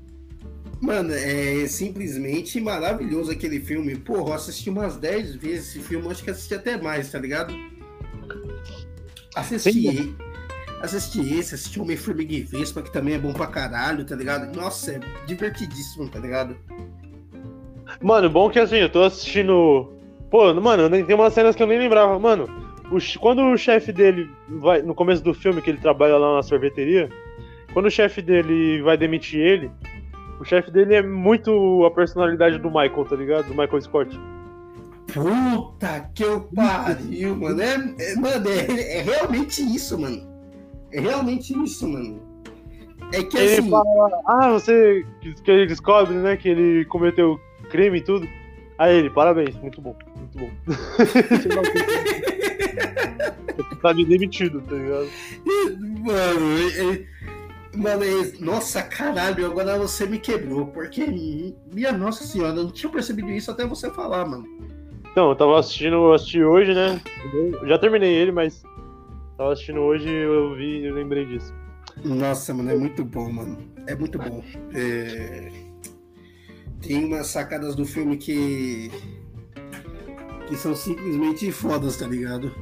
[0.83, 3.97] Mano, é simplesmente maravilhoso aquele filme.
[3.97, 7.55] Porra, eu assisti umas 10 vezes esse filme, acho que assisti até mais, tá ligado?
[9.35, 9.73] Assisti.
[9.73, 10.17] Sim.
[10.83, 14.55] Assisti esse, assisti Homem-Formiga e Vespa, que também é bom pra caralho, tá ligado?
[14.55, 16.57] Nossa, é divertidíssimo, tá ligado?
[18.03, 19.93] Mano, bom que assim, eu tô assistindo.
[20.31, 22.19] Pô, mano, tem umas cenas que eu nem lembrava.
[22.19, 22.49] Mano,
[22.91, 24.83] o quando o chefe dele vai.
[24.83, 27.09] No começo do filme, que ele trabalha lá na sorveteria,
[27.73, 29.71] quando o chefe dele vai demitir ele,
[30.41, 33.47] o chefe dele é muito a personalidade do Michael, tá ligado?
[33.47, 34.21] Do Michael Scott.
[35.13, 37.61] Puta que eu pariu, mano.
[37.61, 40.34] É, é- mano, é, é realmente isso, mano.
[40.95, 42.21] É realmente isso, mano.
[43.13, 43.71] É que Ele assim.
[43.71, 45.05] fala, ah, você.
[45.45, 48.27] Que ele descobre, né, que ele cometeu crime e tudo.
[48.79, 50.51] Aí ele, parabéns, muito bom, muito bom.
[53.83, 55.09] Tá me demitido, tá ligado?
[56.01, 57.05] Mano, é-
[57.77, 61.05] mano, é- nossa, caralho, agora você me quebrou, porque
[61.71, 64.47] minha nossa senhora, eu não tinha percebido isso até você falar, mano.
[65.13, 66.99] Então, eu tava assistindo, eu assisti hoje, né?
[67.61, 68.63] Eu já terminei ele, mas
[69.37, 71.55] tava assistindo hoje e eu vi e lembrei disso.
[72.05, 73.59] Nossa, mano, é muito bom, mano.
[73.87, 74.43] É muito bom.
[74.75, 75.51] É,
[76.81, 78.91] Tem umas sacadas do filme que.
[80.49, 82.53] que são simplesmente fodas, tá ligado?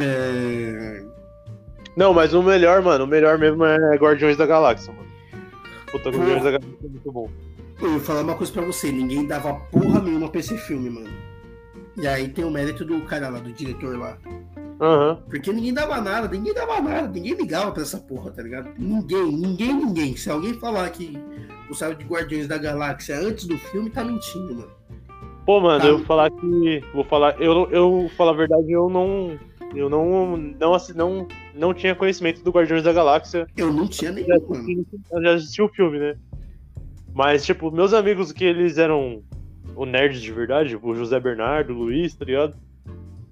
[0.00, 1.04] É...
[1.96, 5.08] Não, mas o melhor, mano, o melhor mesmo é Guardiões da Galáxia, mano.
[5.90, 7.30] Puta, Guardiões da Galáxia é muito bom.
[7.80, 11.10] Eu vou falar uma coisa pra você, ninguém dava porra nenhuma pra esse filme, mano.
[11.96, 14.16] E aí tem o mérito do cara lá, do diretor lá.
[14.82, 15.18] Aham.
[15.30, 18.68] Porque ninguém dava nada, ninguém dava nada, ninguém ligava pra essa porra, tá ligado?
[18.76, 20.16] Ninguém, ninguém, ninguém.
[20.16, 21.16] Se alguém falar que
[21.68, 24.70] gostava de Guardiões da Galáxia antes do filme, tá mentindo, mano.
[25.46, 25.86] Pô, mano, Tá.
[25.86, 26.82] eu vou falar que.
[26.92, 27.40] Vou falar.
[27.40, 29.38] Eu, eu vou falar a verdade, eu não.
[29.74, 30.36] Eu não.
[30.36, 33.46] Não, assi- não, não tinha conhecimento do Guardiões da Galáxia.
[33.56, 34.62] Eu não tinha Eu nenhum, mano.
[34.62, 36.16] assisti, eu já assisti o filme, né?
[37.14, 39.22] Mas, tipo, meus amigos que eles eram
[39.76, 42.56] o nerd de verdade, tipo, o José Bernardo, o Luiz, tá ligado?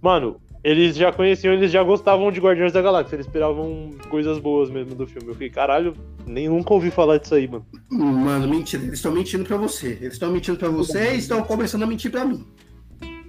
[0.02, 4.70] Mano, eles já conheciam, eles já gostavam de Guardiões da Galáxia, eles esperavam coisas boas
[4.70, 5.28] mesmo do filme.
[5.28, 5.94] Eu fiquei, caralho,
[6.26, 7.64] nem nunca ouvi falar disso aí, mano.
[7.90, 9.88] Mano, mentira, eles estão mentindo pra você.
[10.00, 12.44] Eles estão mentindo pra você e estão começando a mentir pra mim.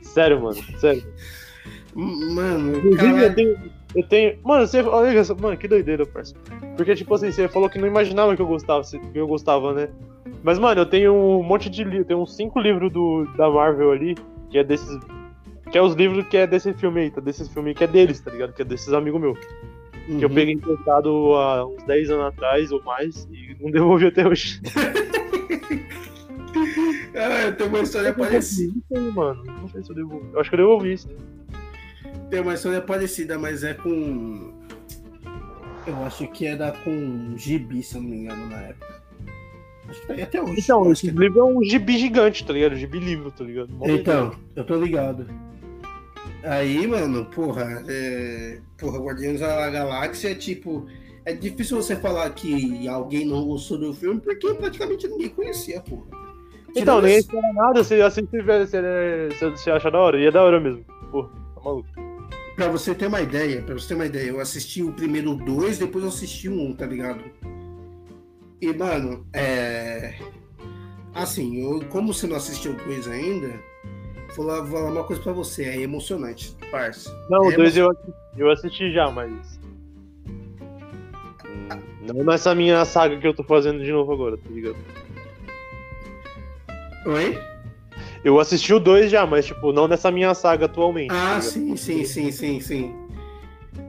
[0.02, 1.04] Sério, mano, sério.
[1.96, 3.36] Mano, Inclusive, eu caralho.
[3.36, 3.58] tenho,
[3.96, 4.38] eu tenho.
[4.44, 4.82] Mano, você.
[4.82, 6.40] Olha, só- mano, que doideira, parceiro.
[6.78, 9.90] Porque, tipo assim, você falou que não imaginava que eu gostava, que eu gostava, né?
[10.44, 13.92] Mas, mano, eu tenho um monte de livros, tenho uns cinco livros do, da Marvel
[13.92, 14.16] ali,
[14.50, 15.00] que é desses.
[15.72, 17.22] Que é os livros que é desse filme aí, tá?
[17.22, 18.54] Desse filme que é deles, tá ligado?
[18.54, 19.40] Que é desses amigos meus.
[20.06, 20.36] Que eu Uhum.
[20.36, 24.60] peguei emprestado há uns 10 anos atrás ou mais e não devolvi até hoje.
[27.14, 28.74] Ah, eu tenho uma história parecida.
[29.14, 29.44] Mano.
[29.46, 30.30] Não sei se eu devolvi.
[30.34, 31.08] Eu acho que eu devolvi isso.
[32.30, 34.54] Tem uma história parecida, mas é com.
[35.86, 39.02] Eu acho que era com gibi, se eu não me engano, na época.
[39.90, 40.56] Acho que tá aí até hoje.
[40.62, 42.76] Então, esse que- livro é um gibi gigante, tá ligado?
[42.76, 43.70] Gibi livro, tá ligado?
[43.74, 45.28] Mó Então, eu tô ligado.
[46.44, 48.60] Aí, mano, porra, é...
[48.78, 50.86] porra, Guardiões da Galáxia é tipo.
[51.24, 56.08] É difícil você falar que alguém não gostou do filme porque praticamente ninguém conhecia, porra.
[56.72, 60.20] Então, Tirando nem esse- espera nada, se é- se você acha da hora.
[60.20, 60.84] E é da hora mesmo.
[61.12, 61.88] Pô, tá maluco.
[62.56, 65.78] Pra você ter uma ideia, pra você ter uma ideia, eu assisti o primeiro dois,
[65.78, 67.24] depois eu assisti o um, tá ligado?
[68.60, 70.16] E, mano, é.
[71.14, 73.60] Assim, eu, como você não assistiu dois ainda,
[74.36, 77.10] vou falar, vou falar uma coisa pra você, é emocionante, parça.
[77.30, 79.60] Não, o É 2 eu, assisti- eu assisti já, mas.
[82.02, 84.76] Não nessa minha saga que eu tô fazendo de novo agora, tá ligado?
[87.06, 87.40] Oi?
[88.24, 91.10] Eu assisti o 2 já, mas, tipo, não nessa minha saga atualmente.
[91.10, 91.42] tá Ah, ligado?
[91.44, 92.96] sim, sim, sim, sim, sim.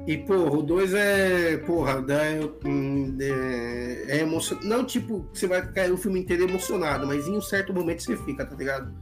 [0.06, 1.56] E, porra, o 2 é.
[1.58, 2.20] Porra, dá,
[2.64, 4.66] hum, é, é emocionante.
[4.66, 8.16] Não, tipo, você vai ficar o filme inteiro emocionado, mas em um certo momento você
[8.16, 8.92] fica, tá ligado?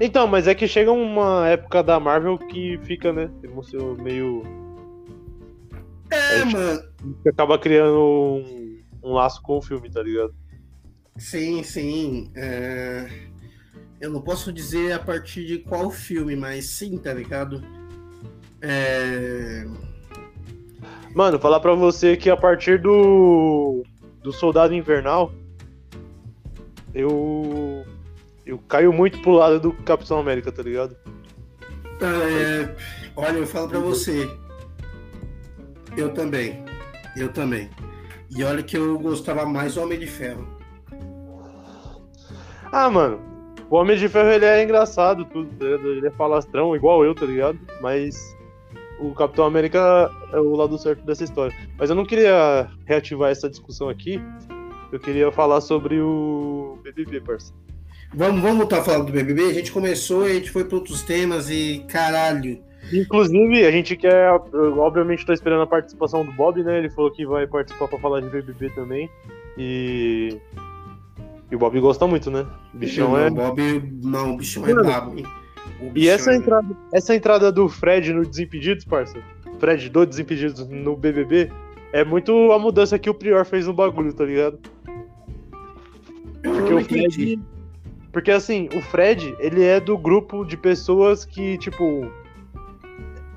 [0.00, 3.30] Então, mas é que chega uma época da Marvel que fica, né?
[4.02, 4.42] Meio.
[6.10, 6.82] É, É, mano.
[7.22, 10.34] que acaba criando um, um laço com o filme, tá ligado?
[11.16, 12.30] Sim, sim.
[12.36, 13.06] é,
[14.00, 17.62] Eu não posso dizer a partir de qual filme, mas sim, tá ligado?
[18.60, 19.64] É...
[21.14, 23.84] Mano, falar pra você que a partir do.
[24.22, 25.32] do Soldado Invernal.
[26.92, 27.84] Eu.
[28.46, 30.96] Eu caio muito pro lado do Capitão América, tá ligado?
[32.00, 32.74] é,
[33.16, 34.28] Olha, eu falo pra você.
[35.96, 36.64] Eu também.
[37.16, 37.70] Eu também.
[38.36, 40.46] E olha que eu gostava mais do Homem de Ferro.
[42.72, 43.20] Ah, mano.
[43.70, 45.64] O Homem de Ferro ele é engraçado, tudo, tá?
[45.64, 47.58] Ele é falastrão, igual eu, tá ligado?
[47.80, 48.34] Mas.
[49.00, 51.54] O Capitão América é o lado certo dessa história.
[51.76, 54.20] Mas eu não queria reativar essa discussão aqui.
[54.92, 57.60] Eu queria falar sobre o BBB, parceiro.
[58.16, 59.42] Vamos, vamos voltar a falar do BBB?
[59.50, 62.60] A gente começou, a gente foi pra outros temas e caralho.
[62.92, 64.30] Inclusive, a gente quer.
[64.52, 66.78] Obviamente, tô esperando a participação do Bob, né?
[66.78, 69.08] Ele falou que vai participar pra falar de BBB também.
[69.58, 70.36] E.
[71.50, 72.46] E o Bob gosta muito, né?
[72.72, 73.28] O bichão não, é.
[73.28, 75.14] o Bob, não, o bichão é brabo,
[75.94, 79.18] E essa é- entrada, essa entrada do Fred no Desimpedidos, parça?
[79.58, 81.50] Fred do Desimpedidos no BBB
[81.92, 84.58] é muito a mudança que o Prior fez no bagulho, tá ligado?
[86.42, 87.38] Porque o Fred.
[88.14, 92.10] Porque assim, o Fred, ele é do grupo de pessoas que, tipo.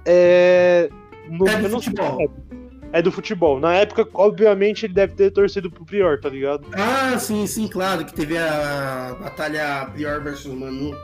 [0.05, 0.89] É.
[1.29, 2.21] no- É do sei futebol.
[2.21, 2.47] época.
[2.93, 3.59] É do futebol.
[3.59, 6.65] Na época, obviamente, ele deve ter torcido pro Prior, tá ligado?
[6.73, 10.95] Ah, sim, sim, claro, que teve a batalha Prior versus Manu.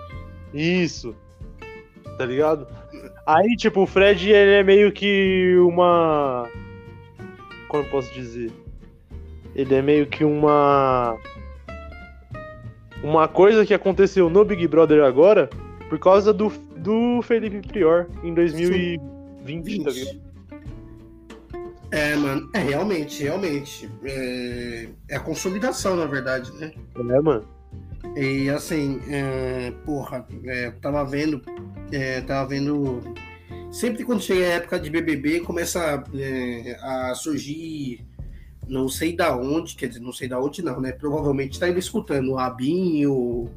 [0.54, 1.14] Isso.
[2.18, 2.68] Tá ligado?
[3.26, 6.48] Aí, tipo, o Fred, ele é meio que uma.
[7.68, 8.52] Como eu posso dizer?
[9.56, 11.18] Ele é meio que uma.
[13.04, 15.50] Uma coisa que aconteceu no Big Brother agora
[15.90, 20.22] por causa do, do Felipe Prior em 2020, tá ligado?
[21.92, 23.88] É, mano, é realmente, realmente.
[24.04, 26.72] É, é a consolidação, na verdade, né?
[26.98, 27.46] É, mano.
[28.16, 31.42] E assim, é, porra, é, tava vendo,
[31.92, 33.02] é, tava vendo.
[33.72, 38.04] Sempre quando chega a época de BBB, começa é, a surgir,
[38.68, 40.92] não sei da onde, quer dizer, não sei da onde não, né?
[40.92, 43.50] Provavelmente tá ainda escutando o Rabin e o,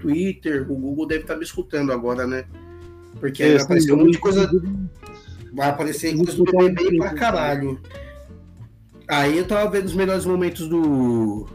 [0.00, 2.44] Twitter, o Google deve estar me escutando agora, né?
[3.20, 4.50] Porque aí vai aparecer um monte de coisa.
[5.52, 7.80] Vai aparecer coisa do BBB pra caralho.
[9.08, 11.46] Aí eu tava vendo os melhores momentos do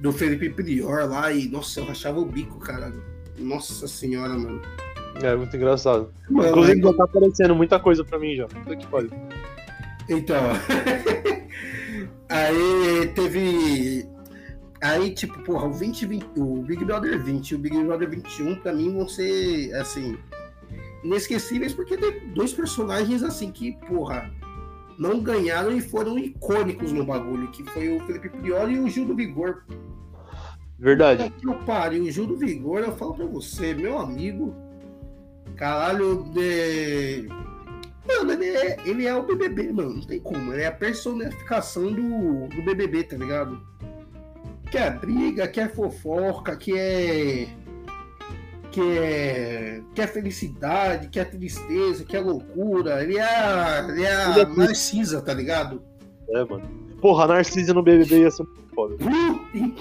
[0.00, 2.90] do Felipe Prior lá e, nossa, eu rachava o bico, cara.
[3.38, 4.62] Nossa senhora, mano.
[5.22, 6.10] É muito engraçado.
[6.30, 8.46] Mano, Inclusive, aí- já tá aparecendo muita coisa pra mim já.
[8.46, 9.10] Puta que pariu.
[10.08, 10.40] Então.
[12.30, 14.08] aí teve.
[14.80, 18.72] Aí, tipo, porra, o 2020, o Big Brother 20 e o Big Brother 21, pra
[18.72, 20.16] mim, vão ser, assim,
[21.04, 24.30] inesquecíveis, porque tem dois personagens, assim, que, porra,
[24.98, 29.04] não ganharam e foram icônicos no bagulho, que foi o Felipe Prior e o Gil
[29.04, 29.64] do Vigor.
[30.78, 31.30] Verdade.
[31.38, 34.54] Que eu pariu, o Gil do Vigor, eu falo pra você, meu amigo.
[35.56, 37.28] Caralho, de...
[38.18, 39.94] Mano, ele é, ele é o BBB, mano.
[39.94, 40.52] Não tem como.
[40.52, 43.60] Ele é a personificação do, do BBB, tá ligado?
[44.70, 47.48] Que é briga, que é fofoca, que é.
[48.70, 49.82] Que é.
[49.94, 53.02] Que é felicidade, que é tristeza, que é loucura.
[53.02, 54.44] Ele é a, ele é a é.
[54.44, 55.82] Narcisa, tá ligado?
[56.30, 56.68] É, mano.
[57.00, 58.44] Porra, a Narcisa no BBB ia ser
[58.80, 58.96] foda.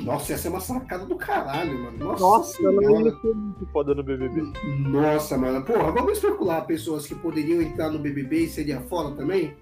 [0.03, 1.97] Nossa, ia ser uma sacada do caralho, mano.
[1.97, 4.51] Nossa, Nossa, ela ser muito foda no BBB.
[4.87, 5.63] Nossa, mano.
[5.63, 9.53] Porra, vamos especular pessoas que poderiam entrar no BBB e seria fora também?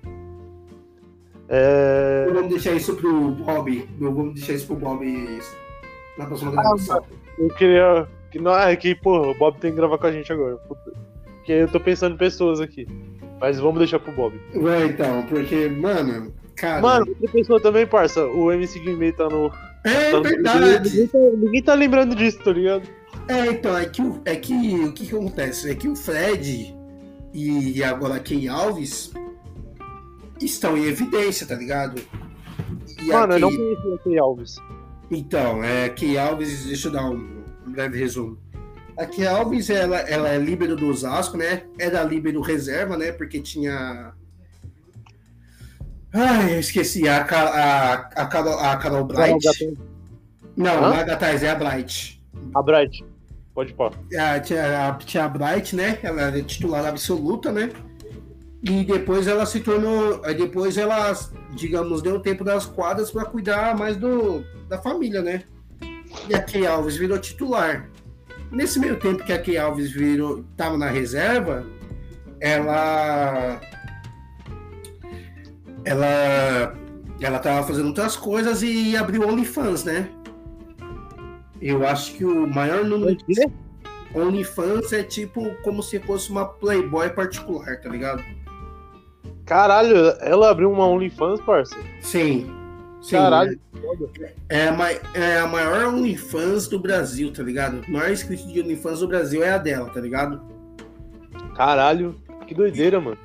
[1.50, 2.28] É.
[2.34, 3.90] Vamos deixar isso pro Bob?
[4.00, 5.40] Vamos deixar isso pro Bob
[6.18, 7.04] na próxima gravação.
[7.38, 8.08] Eu queria.
[8.32, 10.58] Que, não, é que, pô, o Bob tem que gravar com a gente agora.
[10.58, 12.86] Porque eu tô pensando em pessoas aqui.
[13.40, 14.36] Mas vamos deixar pro Bob.
[14.56, 16.82] Ué, então, porque, mano, cara.
[16.82, 18.26] Mano, outra pessoa também, parça.
[18.26, 19.52] O MC Guimê tá no.
[19.86, 20.90] é tá no verdade.
[20.90, 22.84] Ninguém tá, ninguém tá lembrando disso, tá ligado?
[23.30, 25.70] É, então, é que, o- é que o que, que acontece?
[25.70, 26.76] É que o Fred
[27.34, 29.12] e agora Key Alves
[30.42, 32.02] estão em evidência, tá ligado?
[33.02, 34.56] E Mano, eu não aqui- conhecia o Key Alves.
[35.12, 38.38] Então, é que Alves, deixa eu dar um breve resumo.
[38.98, 41.64] A Key Alves, ela, ela é líbero do Osasco, né?
[41.80, 43.12] Era líbero reserva, né?
[43.12, 44.14] Porque tinha.
[46.18, 47.08] Ai, eu esqueci.
[47.08, 49.78] A, a, a, Carol, a Carol Bright.
[50.56, 50.82] Não, Hã?
[50.82, 52.20] não é a Gatais, é a Bright.
[52.56, 53.06] A Bright.
[53.54, 53.94] Pode pôr.
[54.18, 56.00] A, tinha, a, tinha a Bright, né?
[56.02, 57.70] Ela era titular absoluta, né?
[58.64, 60.20] E depois ela se tornou.
[60.22, 61.14] Depois ela,
[61.56, 65.44] digamos, deu tempo das quadras para cuidar mais do, da família, né?
[66.28, 67.88] E a Key Alves virou titular.
[68.52, 71.64] Nesse meio tempo que a Key Alves virou, tava na reserva,
[72.40, 73.62] ela.
[75.88, 76.76] Ela.
[77.20, 80.08] Ela tava fazendo outras coisas e abriu OnlyFans, né?
[81.60, 83.52] Eu acho que o maior número de
[84.14, 88.24] OnlyFans é tipo como se fosse uma Playboy particular, tá ligado?
[89.46, 91.76] Caralho, ela abriu uma OnlyFans, parça.
[92.02, 92.52] Sim.
[93.02, 93.60] Sim, Caralho.
[94.50, 97.82] É a, mai- é a maior OnlyFans do Brasil, tá ligado?
[97.88, 100.42] O maior inscrito de OnlyFans do Brasil é a dela, tá ligado?
[101.56, 102.16] Caralho.
[102.46, 103.18] Que doideira, mano.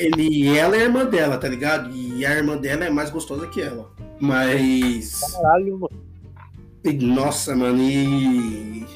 [0.00, 1.90] Ele, ela é a irmã dela, tá ligado?
[1.94, 3.90] E a irmã dela é mais gostosa que ela.
[4.18, 5.20] Mas.
[5.32, 7.14] Caralho, mano.
[7.14, 8.86] Nossa, mano, e.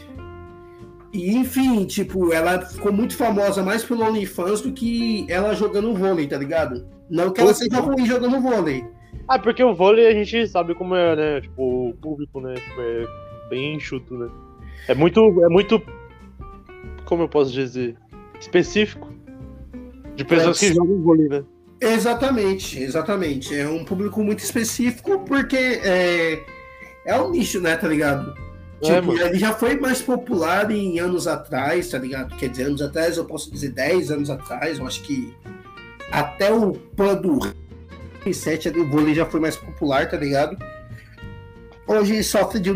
[1.13, 6.27] E enfim, tipo, ela ficou muito famosa mais pelo OnlyFans do que ela jogando vôlei,
[6.27, 6.89] tá ligado?
[7.09, 7.65] Não que ela Poxa.
[7.65, 8.85] seja ruim jogando vôlei.
[9.29, 11.41] Ah, porque o vôlei a gente sabe como é, né?
[11.43, 12.55] Tipo, o público, né?
[12.55, 13.07] Tipo, é
[13.49, 14.29] bem enxuto, né?
[14.89, 15.21] É muito.
[15.45, 15.81] É muito.
[17.05, 17.97] Como eu posso dizer?
[18.41, 19.14] Específico.
[20.15, 21.45] De pessoas que jogam vôlei, né?
[21.81, 23.55] Exatamente, exatamente.
[23.55, 26.43] É um público muito específico porque é,
[27.05, 28.35] é um nicho, né, tá ligado?
[28.83, 32.37] É, Tipo, ele já foi mais popular em anos atrás, tá ligado?
[32.37, 35.35] Quer dizer, anos atrás, eu posso dizer 10 anos atrás, eu acho que
[36.11, 37.39] até o PAN do
[38.33, 40.57] 7 o vôlei já foi mais popular, tá ligado?
[41.87, 42.73] Hoje sofre de,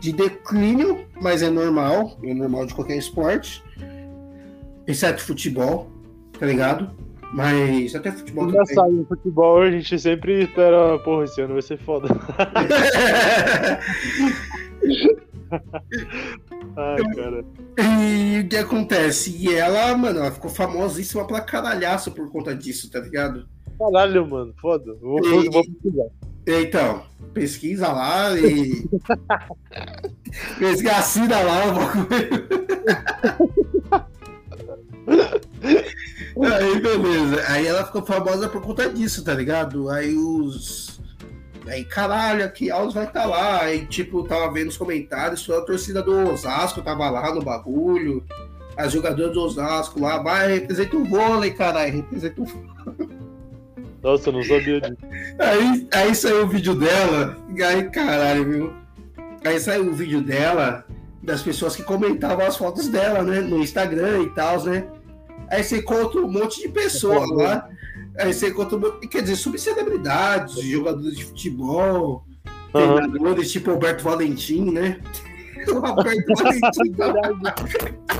[0.00, 3.62] de declínio, mas é normal, é normal de qualquer esporte,
[4.86, 5.90] exceto futebol,
[6.38, 6.90] tá ligado?
[7.32, 8.48] Mas até futebol.
[8.48, 12.08] Engraçado, no futebol a gente sempre espera, porra, esse ano vai ser foda.
[16.76, 17.44] Ai, cara.
[17.78, 19.34] E o que acontece?
[19.36, 23.46] E ela, mano, ela ficou famosíssima pra caralhaço por conta disso, tá ligado?
[23.78, 24.94] Caralho, mano, foda.
[25.00, 26.06] Vou, vou, vou pesquisar.
[26.46, 27.02] Então,
[27.32, 28.84] pesquisa lá e.
[30.58, 32.02] pesquisa, assina lá o bagulho.
[36.40, 37.44] Aí, beleza.
[37.48, 39.88] Aí ela ficou famosa por conta disso, tá ligado?
[39.90, 41.00] Aí os.
[41.66, 43.62] Aí, caralho, aqui Alves vai estar lá.
[43.62, 48.24] Aí, tipo, tava vendo os comentários, toda a torcida do Osasco tava lá no bagulho.
[48.76, 52.46] As jogadoras do Osasco lá, vai, representa o vôlei, caralho, representa o
[54.02, 54.96] Nossa, eu não sabia disso.
[55.38, 58.72] Aí, aí saiu o vídeo dela, e aí caralho, viu?
[59.44, 60.84] Aí saiu o vídeo dela,
[61.22, 63.40] das pessoas que comentavam as fotos dela, né?
[63.40, 64.84] No Instagram e tal, né?
[65.52, 67.68] Aí você encontra um monte de pessoas lá.
[68.18, 72.24] Aí você encontra um monte, quer dizer, subcelebridades, jogadores de futebol,
[72.74, 72.94] Aham.
[73.02, 74.98] treinadores tipo Alberto Valentim, né?
[75.68, 76.92] O Alberto Valentim.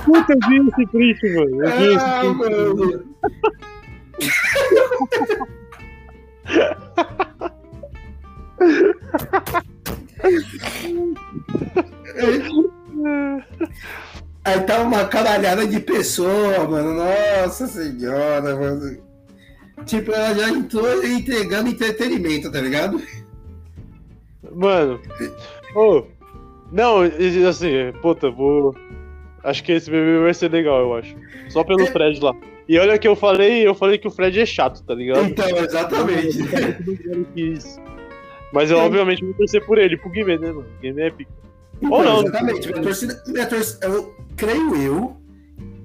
[0.05, 1.65] Puta, eu vi esse print, mano.
[1.65, 3.03] Eu Ah, mano.
[14.45, 16.95] Aí tá uma caralhada de pessoa, mano.
[16.95, 18.97] Nossa senhora, mano.
[19.85, 23.01] Tipo, ela já entrou entregando entretenimento, tá ligado?
[24.51, 24.99] Mano.
[25.75, 26.03] Ô.
[26.71, 27.01] não,
[27.49, 28.75] assim, puta, vou.
[29.43, 31.15] Acho que esse bebê vai ser legal, eu acho.
[31.49, 32.33] Só pelo Fred lá.
[32.67, 35.25] E olha que eu falei, eu falei que o Fred é chato, tá ligado?
[35.25, 36.37] Então, exatamente.
[38.53, 40.65] Mas eu obviamente vou torcer por ele, pro Guimê, né, mano?
[40.81, 41.31] Guimê é pica.
[41.89, 42.21] Ou Então, não.
[42.23, 42.67] exatamente.
[42.69, 45.17] Minha torcida, minha torcida, eu creio eu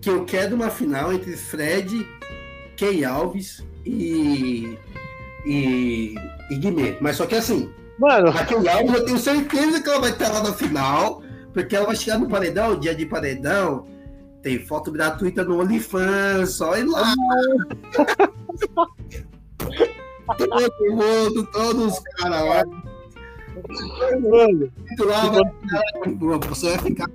[0.01, 2.07] que eu quero uma final entre Fred,
[2.76, 4.78] Key Alves e.
[5.44, 6.14] e.
[6.51, 6.96] e Guimê.
[7.01, 10.28] Mas só que assim, Mano, a Key Alves eu tenho certeza que ela vai estar
[10.28, 11.22] lá na final,
[11.53, 13.86] porque ela vai chegar no paredão, dia de paredão.
[14.40, 17.12] Tem foto gratuita no OnlyFans, só ir lá.
[20.36, 22.64] Todo mundo, todos os caras lá,
[24.20, 24.70] mano,
[25.01, 27.07] lá vai, você vai ficar.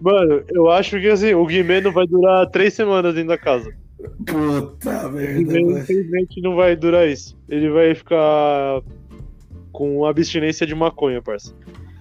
[0.00, 3.72] Mano, eu acho que assim, o Guimê não vai durar três semanas dentro da casa.
[4.26, 7.36] Puta merda, infelizmente, não vai durar isso.
[7.48, 8.82] Ele vai ficar
[9.72, 11.54] com abstinência de maconha, parça.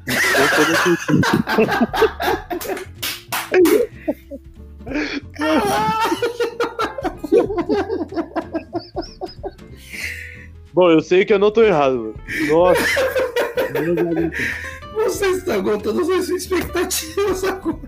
[10.73, 12.15] Bom, eu sei que eu não tô errado, mano.
[12.49, 12.83] Nossa.
[14.95, 17.79] Você estragou todas as suas expectativas agora.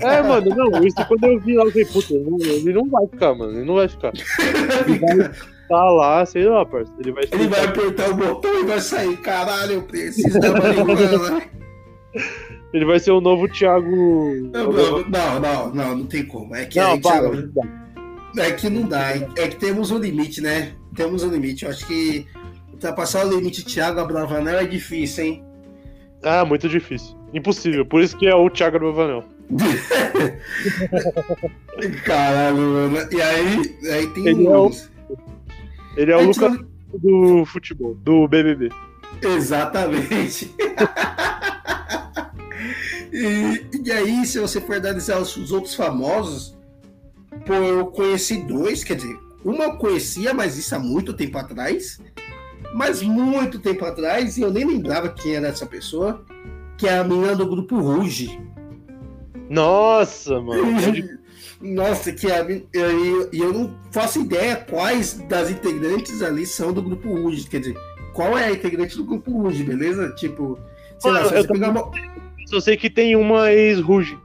[0.00, 3.34] É, mano, não, isso quando eu vi lá, eu falei, puta, ele não vai ficar,
[3.34, 4.12] mano, ele não vai ficar.
[4.86, 5.30] Ele vai
[5.68, 6.92] tá lá, sei lá, parça.
[6.98, 9.16] Ele vai, Ele vai apertar o botão e vai sair.
[9.18, 11.42] Caralho, eu preciso da marihuana.
[12.74, 13.88] ele vai ser o novo Thiago.
[14.52, 16.56] Não, não, não, não, não, tem como.
[16.56, 17.30] É que, Não, que, para.
[18.38, 19.10] é que não dá.
[19.36, 20.72] É que temos um limite, né?
[20.96, 21.64] Temos um limite.
[21.64, 22.26] Eu acho que
[22.72, 25.44] ultrapassar o limite Thiago Abravanel é difícil, hein?
[26.22, 27.16] Ah, muito difícil.
[27.32, 27.84] Impossível.
[27.86, 29.24] Por isso que é o Thiago Bravanel.
[32.04, 32.98] Caralho, mano.
[33.12, 34.70] E aí, aí tem Ele é o-
[35.96, 36.66] Ele é o Lucas tinha-
[36.98, 38.70] do futebol, do BBB.
[39.22, 40.54] Exatamente.
[43.12, 46.56] e, e aí, se você for analisar os, os outros famosos,
[47.46, 52.00] pô, eu conheci dois, quer dizer, uma eu conhecia, mas isso há muito tempo atrás.
[52.74, 56.24] Mas muito tempo atrás, e eu nem lembrava quem era essa pessoa,
[56.78, 58.40] que é a menina do grupo Ruge.
[59.48, 60.62] Nossa, mano.
[61.60, 66.72] Nossa, que a, e eu, e eu não faço ideia quais das integrantes ali são
[66.72, 67.46] do grupo Ruge.
[67.48, 67.76] Quer dizer,
[68.14, 70.10] qual é a integrante do grupo Ruge, beleza?
[70.14, 70.58] Tipo,
[70.98, 71.90] sei lá, Mano, se eu pegar uma.
[72.46, 74.18] Só sei que tem uma ex-Ruge.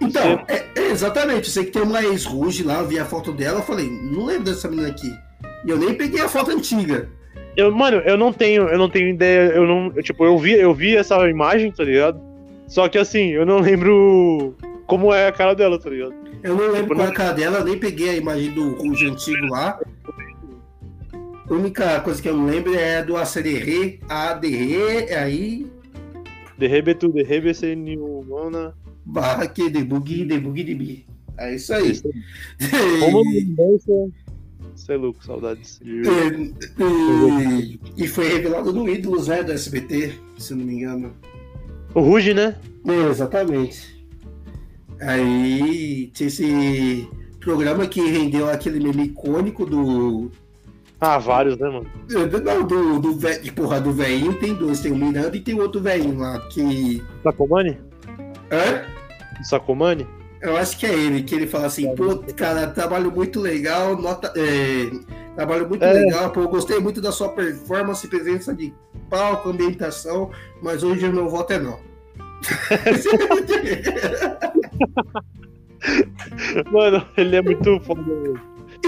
[0.00, 3.32] Então, é, é, exatamente, eu sei que tem uma ex-Ruge lá, eu vi a foto
[3.32, 5.10] dela, eu falei, não lembro dessa menina aqui.
[5.64, 7.08] E eu nem peguei a foto antiga.
[7.56, 10.52] Eu, mano, eu não tenho, eu não tenho ideia, eu não, eu, tipo, eu vi,
[10.52, 12.20] eu vi essa imagem, tá ligado?
[12.66, 14.54] Só que assim, eu não lembro
[14.86, 16.14] como é a cara dela, tá ligado?
[16.42, 19.06] Eu não lembro Tipo, qual é a cara dela, nem peguei a imagem do Ruge
[19.06, 19.78] antigo lá.
[21.48, 25.66] A única coisa que eu não lembro é do Acererê, ADE, aí
[26.58, 27.12] Derrebe tu,
[27.54, 28.74] sem nenhuma.
[29.04, 31.04] barra que debug, debug, debug.
[31.38, 32.00] É isso aí.
[33.00, 33.22] Como
[34.74, 35.80] Você é louco, saudades.
[35.84, 36.02] E,
[36.80, 41.12] e- e foi revelado no Ídolos, né, do SBT, se não me engano.
[41.94, 42.56] O Ruge, né?
[42.86, 43.92] É, exatamente.
[45.00, 47.08] Aí tinha esse
[47.40, 50.30] programa que rendeu aquele meme icônico do.
[51.00, 51.86] Ah, vários, né, mano?
[52.08, 55.80] Não, do, do, de porra, do velhinho tem dois, tem o Miranda e tem outro
[55.80, 57.02] velhinho lá, que.
[57.24, 57.76] Sacomani?
[58.50, 59.42] Hã?
[59.42, 60.06] Sacomani?
[60.42, 64.32] Eu acho que é ele, que ele fala assim, pô, cara, trabalho muito legal, nota.
[64.36, 64.90] é,
[65.36, 65.92] trabalho muito É.
[65.92, 68.74] legal, pô, gostei muito da sua performance, presença de
[69.08, 70.30] palco, ambientação,
[70.60, 71.78] mas hoje o meu voto é não.
[76.70, 78.02] Mano, ele é muito foda.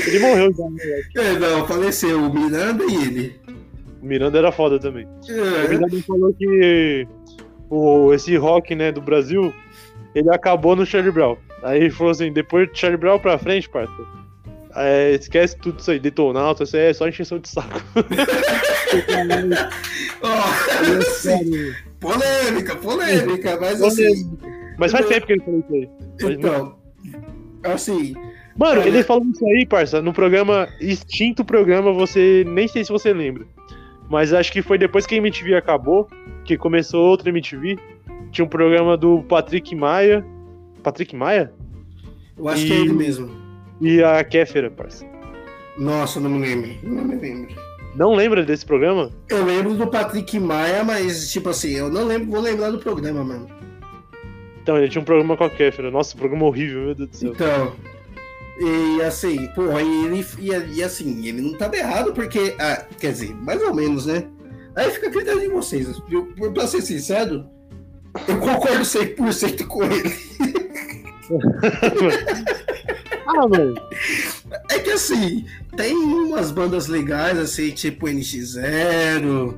[0.06, 1.02] Ele morreu já, né?
[1.16, 3.40] É, não, faleceu o Miranda e ele.
[4.02, 5.06] O Miranda era foda também.
[5.06, 7.06] O É, Miranda falou que
[7.70, 9.52] o, esse rock, né, do Brasil,
[10.14, 11.36] ele acabou no Charlie Brown.
[11.62, 13.92] Aí ele falou assim, depois de Charlie Brown pra frente, parça,
[14.76, 17.80] é, esquece tudo isso aí, detonauta, isso aí é só encheção de saco.
[20.22, 24.38] ó, assim, polêmica, polêmica, mas assim,
[24.78, 26.34] Mas faz tempo que ele falou isso aí.
[26.34, 26.76] então,
[27.64, 28.14] assim,
[28.56, 32.92] Mano, Olha- ele falou isso aí, parça, no programa, extinto programa, você, nem sei se
[32.92, 33.44] você lembra,
[34.08, 36.08] mas acho que foi depois que a MTV acabou,
[36.44, 37.76] que começou outra MTV,
[38.34, 40.24] tinha um programa do Patrick Maia,
[40.82, 41.52] Patrick Maia?
[42.36, 43.30] eu acho E- que é ele mesmo.
[43.80, 45.06] E a Kéfera, parça.
[45.78, 47.54] Nossa, eu não me lembro, não me lembro.
[47.96, 49.10] Não lembra desse programa?
[49.28, 53.22] Eu lembro do Patrick Maia, mas, tipo assim, eu não lembro, vou lembrar do programa,
[53.24, 53.48] mano.
[54.62, 55.90] Então, ele tinha um programa com a Kéfera.
[55.90, 57.32] Nossa, programa horrível, meu Deus do céu.
[57.32, 57.72] Então,
[58.58, 63.12] e assim, porra, e ele, e, e assim, ele não tava errado, porque, ah, quer
[63.12, 64.24] dizer, mais ou menos, né?
[64.74, 66.00] Aí fica a critério de vocês.
[66.10, 67.46] Eu, pra ser sincero,
[68.28, 70.14] eu concordo 100% com ele.
[73.26, 73.74] ah, mano.
[74.70, 75.44] É que assim,
[75.76, 79.54] tem umas bandas legais, assim, tipo NX0.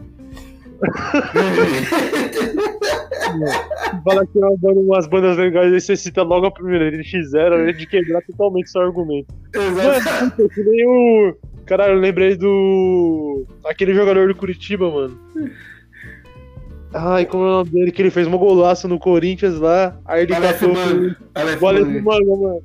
[4.05, 7.03] Fala que é uma banda- umas bandas legais, aí você cita logo a primeira, ele
[7.03, 9.35] X0, de quebrar totalmente seu argumento.
[9.55, 10.37] Exato.
[10.39, 11.35] Mano, que nem o.
[11.67, 13.47] Caralho, eu lembrei do.
[13.65, 15.19] Aquele jogador do Curitiba, mano.
[16.95, 17.93] Ai, como é o nome dele?
[17.93, 19.97] Que ele fez um golaço no Corinthians lá.
[20.05, 20.75] Aí ele Aleph catou.
[20.75, 21.17] Manga.
[21.35, 22.37] Aleph O Aleph Manga.
[22.37, 22.63] Mano.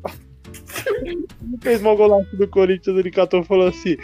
[1.04, 1.28] Ele
[1.62, 3.98] fez um golaço do Corinthians, ele catou e falou assim: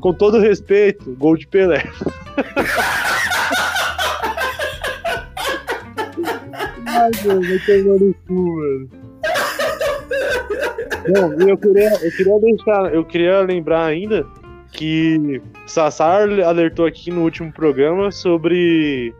[0.00, 1.84] com todo respeito, gol de Pelé.
[6.86, 8.88] Ai, mano, vai tomar no cu, mano.
[11.44, 14.24] E eu queria, eu queria deixar, eu queria lembrar ainda
[14.70, 19.12] que Sassar alertou aqui no último programa sobre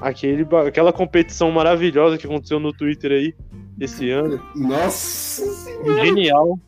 [0.00, 3.34] aquele, aquela competição maravilhosa que aconteceu no Twitter aí
[3.80, 4.40] esse ano.
[4.54, 6.04] Nossa senhora.
[6.04, 6.58] Genial.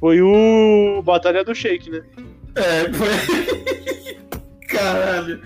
[0.00, 2.02] Foi o Batalha do Shake, né?
[2.54, 4.16] É, foi.
[4.68, 5.40] Caralho.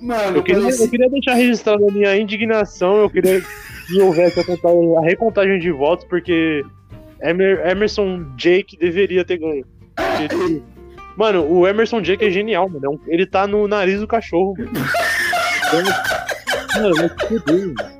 [0.00, 3.40] Mano, Eu queria, eu queria deixar registrada a minha indignação, eu queria
[3.86, 6.64] que houvesse a, contagem- a recontagem de votos, porque
[7.22, 9.64] Emer- Emerson Jake deveria ter ganho.
[9.94, 10.62] Porque, tipo,
[11.16, 13.00] mano, o Emerson Jake é genial, mano.
[13.08, 14.70] é Ele tá no nariz do cachorro, mano.
[16.74, 17.92] Mano, vai se fuder, mano.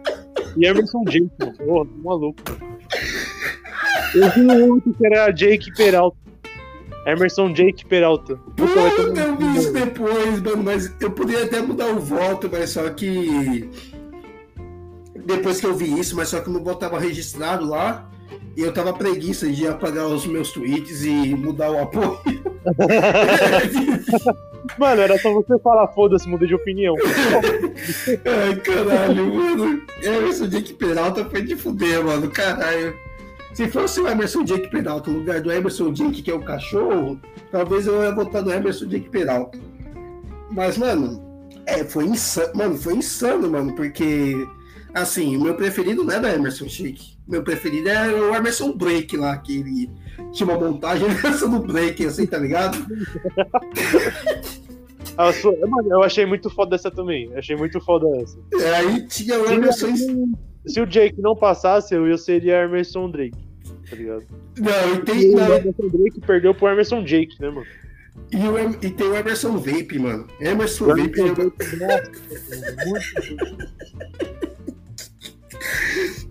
[0.56, 1.52] E Emerson Jake, mano.
[1.54, 2.72] Porra, que maluco, mano.
[4.14, 6.16] Eu vi um outro que era Jake Peralta.
[7.06, 8.36] Emerson Jake Peralta.
[8.56, 12.48] Puta, vai tomar eu vi isso depois, mano, mas eu poderia até mudar o voto,
[12.50, 13.68] mas só que.
[15.24, 18.08] Depois que eu vi isso, mas só que o meu voto tava registrado lá
[18.56, 22.51] e eu tava preguiça de apagar os meus tweets e mudar o apoio.
[24.78, 26.94] Mano, era só você falar, foda-se, mudei de opinião.
[28.24, 29.82] Ai, caralho, mano.
[30.02, 32.94] Emerson Jake Peralta foi de fuder, mano, caralho.
[33.52, 37.20] Se fosse o Emerson Jake Peralta no lugar do Emerson Jake, que é o cachorro,
[37.50, 39.58] talvez eu ia votar no Emerson Jake Peralta.
[40.50, 41.20] Mas, mano,
[41.66, 44.46] é, foi insano, mano, foi insano, mano, porque,
[44.94, 47.11] assim, o meu preferido não era Emerson Jake.
[47.28, 49.90] Meu preferido era o Emerson Drake lá, que ele
[50.32, 52.76] tinha uma montagem dessa no Drake, assim, tá ligado?
[55.40, 55.54] Sua-
[55.90, 57.30] eu achei muito foda essa também.
[57.36, 58.38] Achei muito foda essa.
[58.76, 59.94] Aí tinha o Emerson.
[60.66, 63.36] Se o Jake não passasse, eu seria Emerson Drake.
[63.90, 64.24] Tá ligado?
[64.58, 67.66] Não, e E tem, o não, Emerson Drake perdeu pro Emerson Jake, né, mano?
[68.30, 70.26] E, o e tem o Emerson Vape, mano.
[70.40, 71.20] Emerson O Vape.
[71.20, 72.10] Emerson eu- nossa,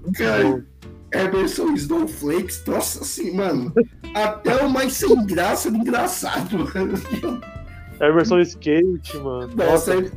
[0.02, 0.64] muito Cara,
[1.14, 3.74] Emerson Snowflakes, nossa assim, mano.
[4.14, 7.42] Até o mais sem graça do engraçado, mano.
[8.00, 9.50] Emerson Skate, mano.
[9.56, 10.12] Nossa, Nossa, Em-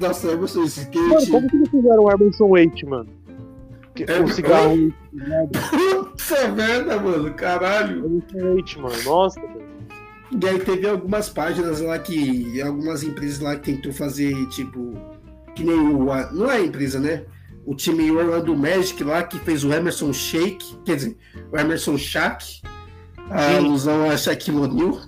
[0.00, 1.30] nossa Emerson mano, Skate.
[1.30, 3.08] como que eles fizeram o Emerson Wait, mano?
[4.06, 4.76] É, O cigarro.
[5.50, 8.04] Puta merda, mano, caralho.
[8.06, 9.02] Emerson Wait, mano.
[9.04, 9.70] Nossa, velho.
[10.42, 12.60] E aí teve algumas páginas lá que.
[12.62, 14.94] Algumas empresas lá que tentou fazer, tipo.
[15.54, 16.04] Que nem o.
[16.32, 17.24] Não é empresa, né?
[17.70, 21.16] O time Orlando Magic lá que fez o Emerson Shake, quer dizer,
[21.52, 22.60] o Emerson Shaq,
[23.30, 23.58] a Sim.
[23.58, 25.00] alusão a Shaquille O'Neal.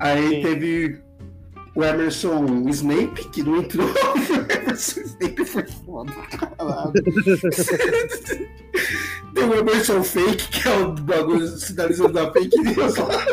[0.00, 0.42] Aí Sim.
[0.42, 1.00] teve
[1.76, 3.86] o Emerson Snape, que não entrou.
[3.94, 6.92] o Emerson Snape foi foda, caralho.
[9.32, 13.06] Tem o Emerson Fake, que é o bagulho sinalizando da fake news lá.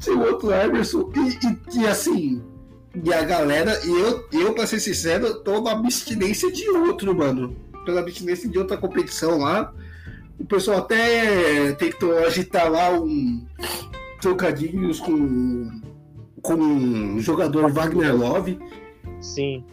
[0.00, 1.08] Tinha o outro Emerson.
[1.14, 2.42] E, e, e assim,
[2.94, 7.56] e a galera, e eu, eu, pra ser sincero, tô na abstinência de outro, mano.
[7.84, 9.72] Pela abstinência de outra competição lá.
[10.38, 13.46] O pessoal até tentou agitar lá um
[14.20, 15.80] trocadilhos com,
[16.42, 18.58] com o jogador Wagner Love.
[19.20, 19.64] Sim.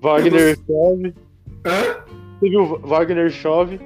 [0.00, 1.14] Wagner chove.
[1.64, 2.04] Hã?
[2.40, 3.80] Teve o Wagner chove.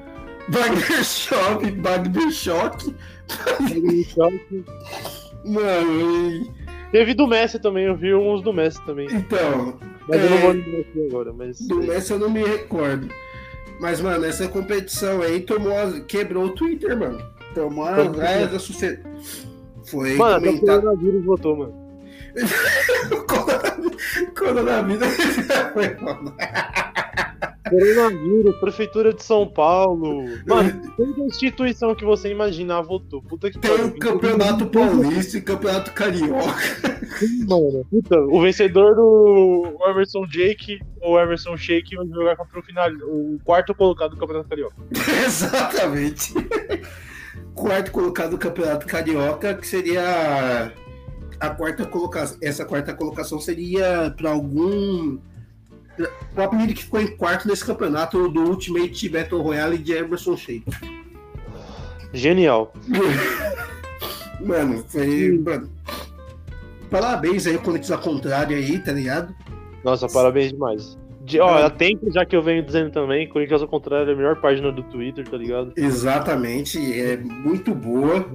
[0.48, 2.94] Wagner Chove, Wagner Choque.
[3.60, 4.64] Wagner chove.
[5.44, 6.61] Mano, e-
[6.92, 9.08] Teve do Messi também, eu vi uns do Messi também.
[9.10, 10.40] então, Mas eu não É.
[10.40, 11.58] vou lembrar aqui agora, mas.
[11.66, 13.08] do Messi eu não me recordo.
[13.80, 15.72] Mas, mano, essa competição aí tomou,
[16.06, 17.18] quebrou o Twitter, mano.
[17.54, 18.46] Tomou a raia é?
[18.46, 19.02] da sociedade.
[19.84, 20.80] Foi Mano, até o comentado.
[20.82, 21.82] coronavírus votou, mano.
[24.38, 25.08] Coronavírus.
[25.74, 26.32] Foi foda.
[27.72, 30.24] Coronavírus, Prefeitura de São Paulo.
[30.46, 33.22] Mano, toda instituição que você imaginar votou.
[33.22, 36.52] Puta que Tem o Campeonato Paulista e Campeonato Carioca.
[37.48, 42.90] Mano, puta, o vencedor do Emerson Jake ou Emerson Shake vai jogar contra o final,
[43.04, 44.76] o quarto colocado do Campeonato Carioca.
[45.24, 46.34] Exatamente.
[47.54, 50.72] Quarto colocado do Campeonato Carioca, que seria
[51.40, 52.38] a quarta colocação.
[52.40, 55.18] Essa quarta colocação seria para algum.
[56.36, 60.64] O menino que ficou em quarto nesse campeonato do Ultimate Battle Royale de Emerson Sheik.
[62.12, 62.72] Genial.
[64.40, 65.38] Mano, foi.
[65.38, 65.70] Mano,
[66.90, 69.34] parabéns aí, Corinthians ao contrário aí, tá ligado?
[69.84, 70.98] Nossa, parabéns demais.
[71.24, 74.16] De, ó, há tempo já que eu venho dizendo também, Corinthians ao contrário é a
[74.16, 75.72] melhor página do Twitter, tá ligado?
[75.76, 78.28] Exatamente, é muito boa.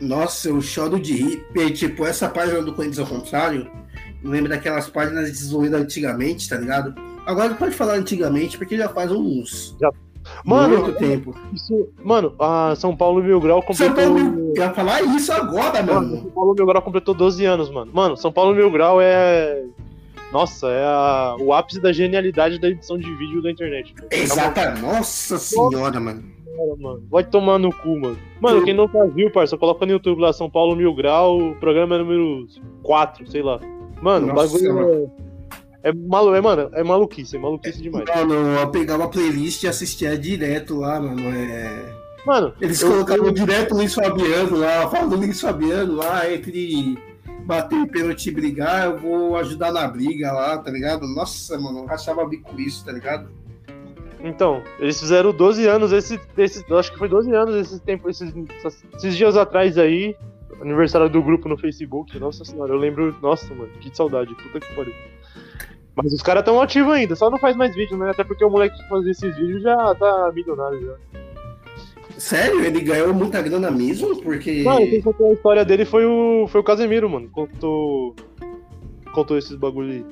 [0.00, 1.46] Nossa, eu choro de rir.
[1.54, 3.70] E, tipo, essa página do Corinthians ao contrário,
[4.22, 6.94] lembra daquelas páginas desenvolvidas antigamente, tá ligado?
[7.26, 9.76] Agora pode falar antigamente, porque já faz uns.
[10.44, 11.34] Mano, muito tempo.
[11.52, 11.88] isso.
[12.04, 14.14] Mano, a São Paulo Mil Grau São completou.
[14.14, 16.16] Paulo, eu ia falar isso agora, Mano, mano.
[16.22, 17.90] São Paulo Mil Grau completou 12 anos, mano.
[17.92, 19.64] Mano, São Paulo Mil Grau é.
[20.32, 23.92] Nossa, é a- o ápice da genialidade da edição de vídeo da internet.
[23.96, 24.08] mano.
[24.10, 26.22] Exata, nossa senhora, mano.
[26.78, 27.02] Mano.
[27.10, 28.18] Vai tomar no cu, mano.
[28.40, 31.94] Mano, quem nunca viu, parça, coloca no YouTube lá São Paulo Mil Grau, o programa
[31.94, 32.46] é número
[32.82, 33.58] 4, sei lá.
[34.00, 35.08] Mano, o bagulho
[35.82, 35.90] é.
[35.90, 36.34] É, malu...
[36.34, 38.04] é, mano, é maluquice, é maluquice demais.
[38.14, 41.22] Mano, eu pegava a playlist e assistia direto lá, mano.
[41.28, 41.92] É...
[42.26, 46.98] Mano, Eles eu- colocavam direto o Luiz Fabiano lá, falando do Luiz Fabiano lá, entre
[47.44, 51.06] bater pênalti e brigar, eu vou ajudar na briga lá, tá ligado?
[51.06, 53.28] Nossa, mano, eu rachava bico com isso, tá ligado?
[54.22, 58.10] Então, eles fizeram 12 anos, esse, esse, eu acho que foi 12 anos esse tempo,
[58.10, 58.30] esses,
[58.96, 60.14] esses dias atrás aí,
[60.60, 62.18] aniversário do grupo no Facebook.
[62.18, 63.14] Nossa senhora, eu lembro.
[63.22, 64.94] Nossa, mano, que saudade, puta que pariu.
[65.94, 68.10] Mas os caras tão ativos ainda, só não faz mais vídeo, né?
[68.10, 71.20] Até porque o moleque que fazia esses vídeos já tá milionário já.
[72.16, 72.64] Sério?
[72.64, 74.20] Ele ganhou muita grana mesmo?
[74.22, 74.62] Porque.
[74.62, 77.28] Mano, quem contou a história dele foi o, foi o Casemiro, mano.
[77.30, 78.14] Contou.
[79.12, 80.06] Contou esses bagulho aí.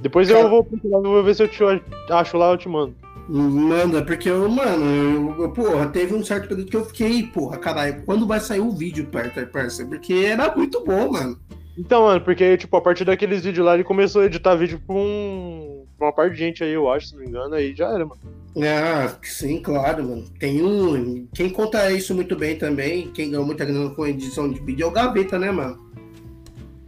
[0.00, 1.62] Depois eu vou procurar, vou ver se eu te
[2.10, 2.94] acho lá, eu te mando.
[3.32, 7.58] Manda, porque eu, mano, eu, eu, porra, teve um certo período que eu fiquei, porra,
[7.58, 9.86] caralho, quando vai sair o vídeo, parça?
[9.86, 11.38] Porque era muito bom, mano.
[11.78, 14.96] Então, mano, porque, tipo, a partir daqueles vídeos lá, ele começou a editar vídeo pra,
[14.96, 17.86] um, pra uma parte de gente aí, eu acho, se não me engano, aí já
[17.86, 18.20] era, mano.
[18.56, 20.24] Ah, sim, claro, mano.
[20.40, 21.28] Tem um.
[21.32, 24.86] Quem conta isso muito bem também, quem ganhou muita grana com edição de vídeo é
[24.88, 25.78] o Gaveta, né, mano?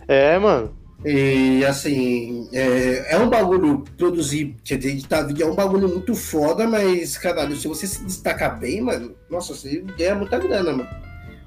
[0.09, 0.75] É, mano.
[1.05, 6.15] E assim, é, é um bagulho produzir, quer dizer, editar vídeo é um bagulho muito
[6.15, 10.89] foda, mas, caralho, se você se destacar bem, mano, nossa, você ganha muita grana, mano.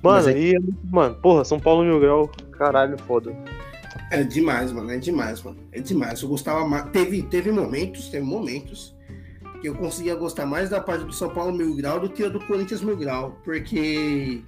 [0.03, 0.37] Mano, é...
[0.37, 0.59] e,
[0.91, 3.33] mano, porra, São Paulo Mil Grau, caralho, foda.
[4.11, 5.57] É demais, mano, é demais, mano.
[5.71, 6.21] É demais.
[6.21, 6.89] Eu gostava mais.
[6.89, 8.93] Teve, teve momentos, teve momentos
[9.61, 12.29] que eu conseguia gostar mais da parte do São Paulo Mil Grau do que a
[12.29, 14.41] do Corinthians Mil Grau, porque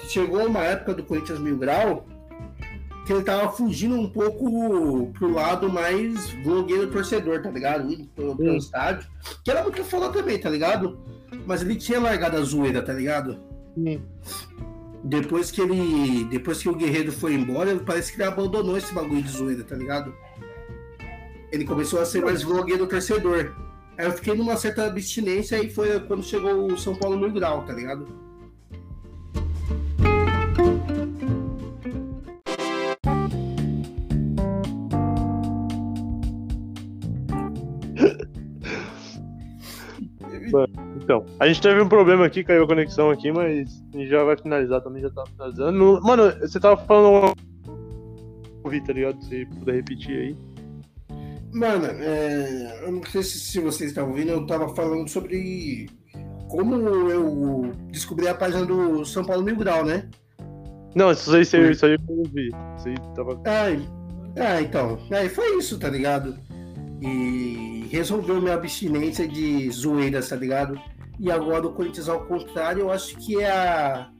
[0.00, 2.06] chegou uma época do Corinthians Mil Grau
[3.08, 7.90] que ele tava fugindo um pouco pro lado mais blogueiro torcedor, tá ligado?
[7.90, 9.08] Indo pro, pro estádio.
[9.42, 10.98] Que era muito foda também, tá ligado?
[11.46, 13.38] Mas ele tinha largado a zoeira, tá ligado?
[13.74, 14.02] Sim.
[15.02, 16.24] Depois que ele.
[16.24, 19.74] Depois que o Guerreiro foi embora, parece que ele abandonou esse bagulho de zoeira, tá
[19.74, 20.14] ligado?
[21.50, 23.54] Ele começou a ser mais blogueiro torcedor.
[23.96, 27.64] Aí eu fiquei numa certa abstinência e foi quando chegou o São Paulo Mil Grau,
[27.64, 28.06] tá ligado?
[40.96, 44.24] Então, a gente teve um problema aqui, caiu a conexão aqui, mas a gente já
[44.24, 46.00] vai finalizar também, já tá finalizando.
[46.02, 47.34] Mano, você tava falando.
[48.64, 49.22] Ouvi, tá ligado?
[49.24, 50.36] Se puder repetir aí.
[51.52, 52.80] Mano, é...
[52.84, 55.88] eu não sei se vocês estão ouvindo, eu tava falando sobre
[56.48, 56.74] como
[57.10, 60.08] eu descobri a página do São Paulo Mil Grau, né?
[60.94, 62.48] Não, isso aí, isso aí eu ouvi.
[62.76, 63.40] Isso aí tava.
[63.46, 63.86] Ai,
[64.36, 64.98] ah, então.
[65.10, 66.38] Aí foi isso, tá ligado?
[67.00, 70.80] E resolveu minha abstinência de zoeiras, tá ligado?
[71.18, 74.10] E agora o Corinthians, ao contrário, eu acho que é a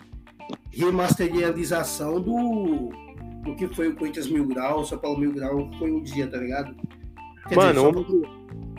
[0.72, 2.90] remasterização do,
[3.44, 6.26] do que foi o Corinthians Mil Grau, o São Paulo Mil Grau foi um dia,
[6.28, 6.74] tá ligado?
[7.48, 8.16] Quer Mano, dizer,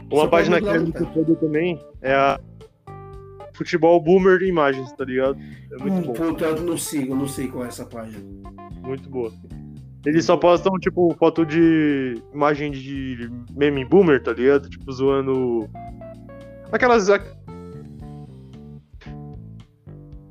[0.10, 2.40] uma, uma página que é muito foda também é a
[3.54, 5.38] Futebol Boomer Imagens, tá ligado?
[5.72, 6.46] É muito hum, bom.
[6.46, 8.24] Eu não sigo, não sei qual é essa página.
[8.82, 9.32] Muito boa.
[10.06, 14.70] Eles só postam, tipo, foto de imagem de meme boomer, tá ligado?
[14.70, 15.70] Tipo, zoando.
[16.72, 17.08] Aquelas.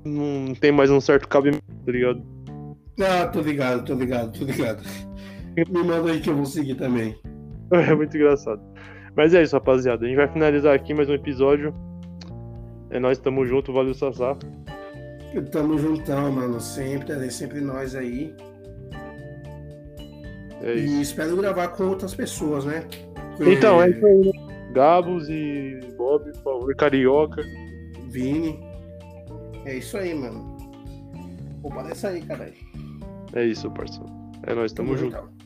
[0.04, 2.22] Não tem mais um certo cabimento, tá ligado?
[3.00, 4.82] Ah, tô ligado, tô ligado, tô ligado.
[5.56, 7.16] Me manda aí que eu vou seguir também.
[7.70, 8.62] É muito engraçado.
[9.14, 10.02] Mas é isso, rapaziada.
[10.02, 11.74] A gente vai finalizar aqui mais um episódio.
[12.88, 14.34] É nós, tamo junto, valeu, Sassá.
[15.52, 16.58] Tamo juntão, mano.
[16.58, 18.34] Sempre, é sempre nós aí.
[20.62, 22.84] É e espero gravar com outras pessoas, né?
[23.40, 24.32] Então, é isso aí?
[24.72, 27.42] Gabos e Bob, por favor, Carioca.
[28.08, 28.58] Vini.
[29.64, 30.56] É isso aí, mano.
[31.62, 32.54] Opa, desce aí, caralho.
[33.34, 34.10] É isso, parceiro.
[34.44, 35.16] É nós, tamo, tamo junto.
[35.16, 35.37] Então.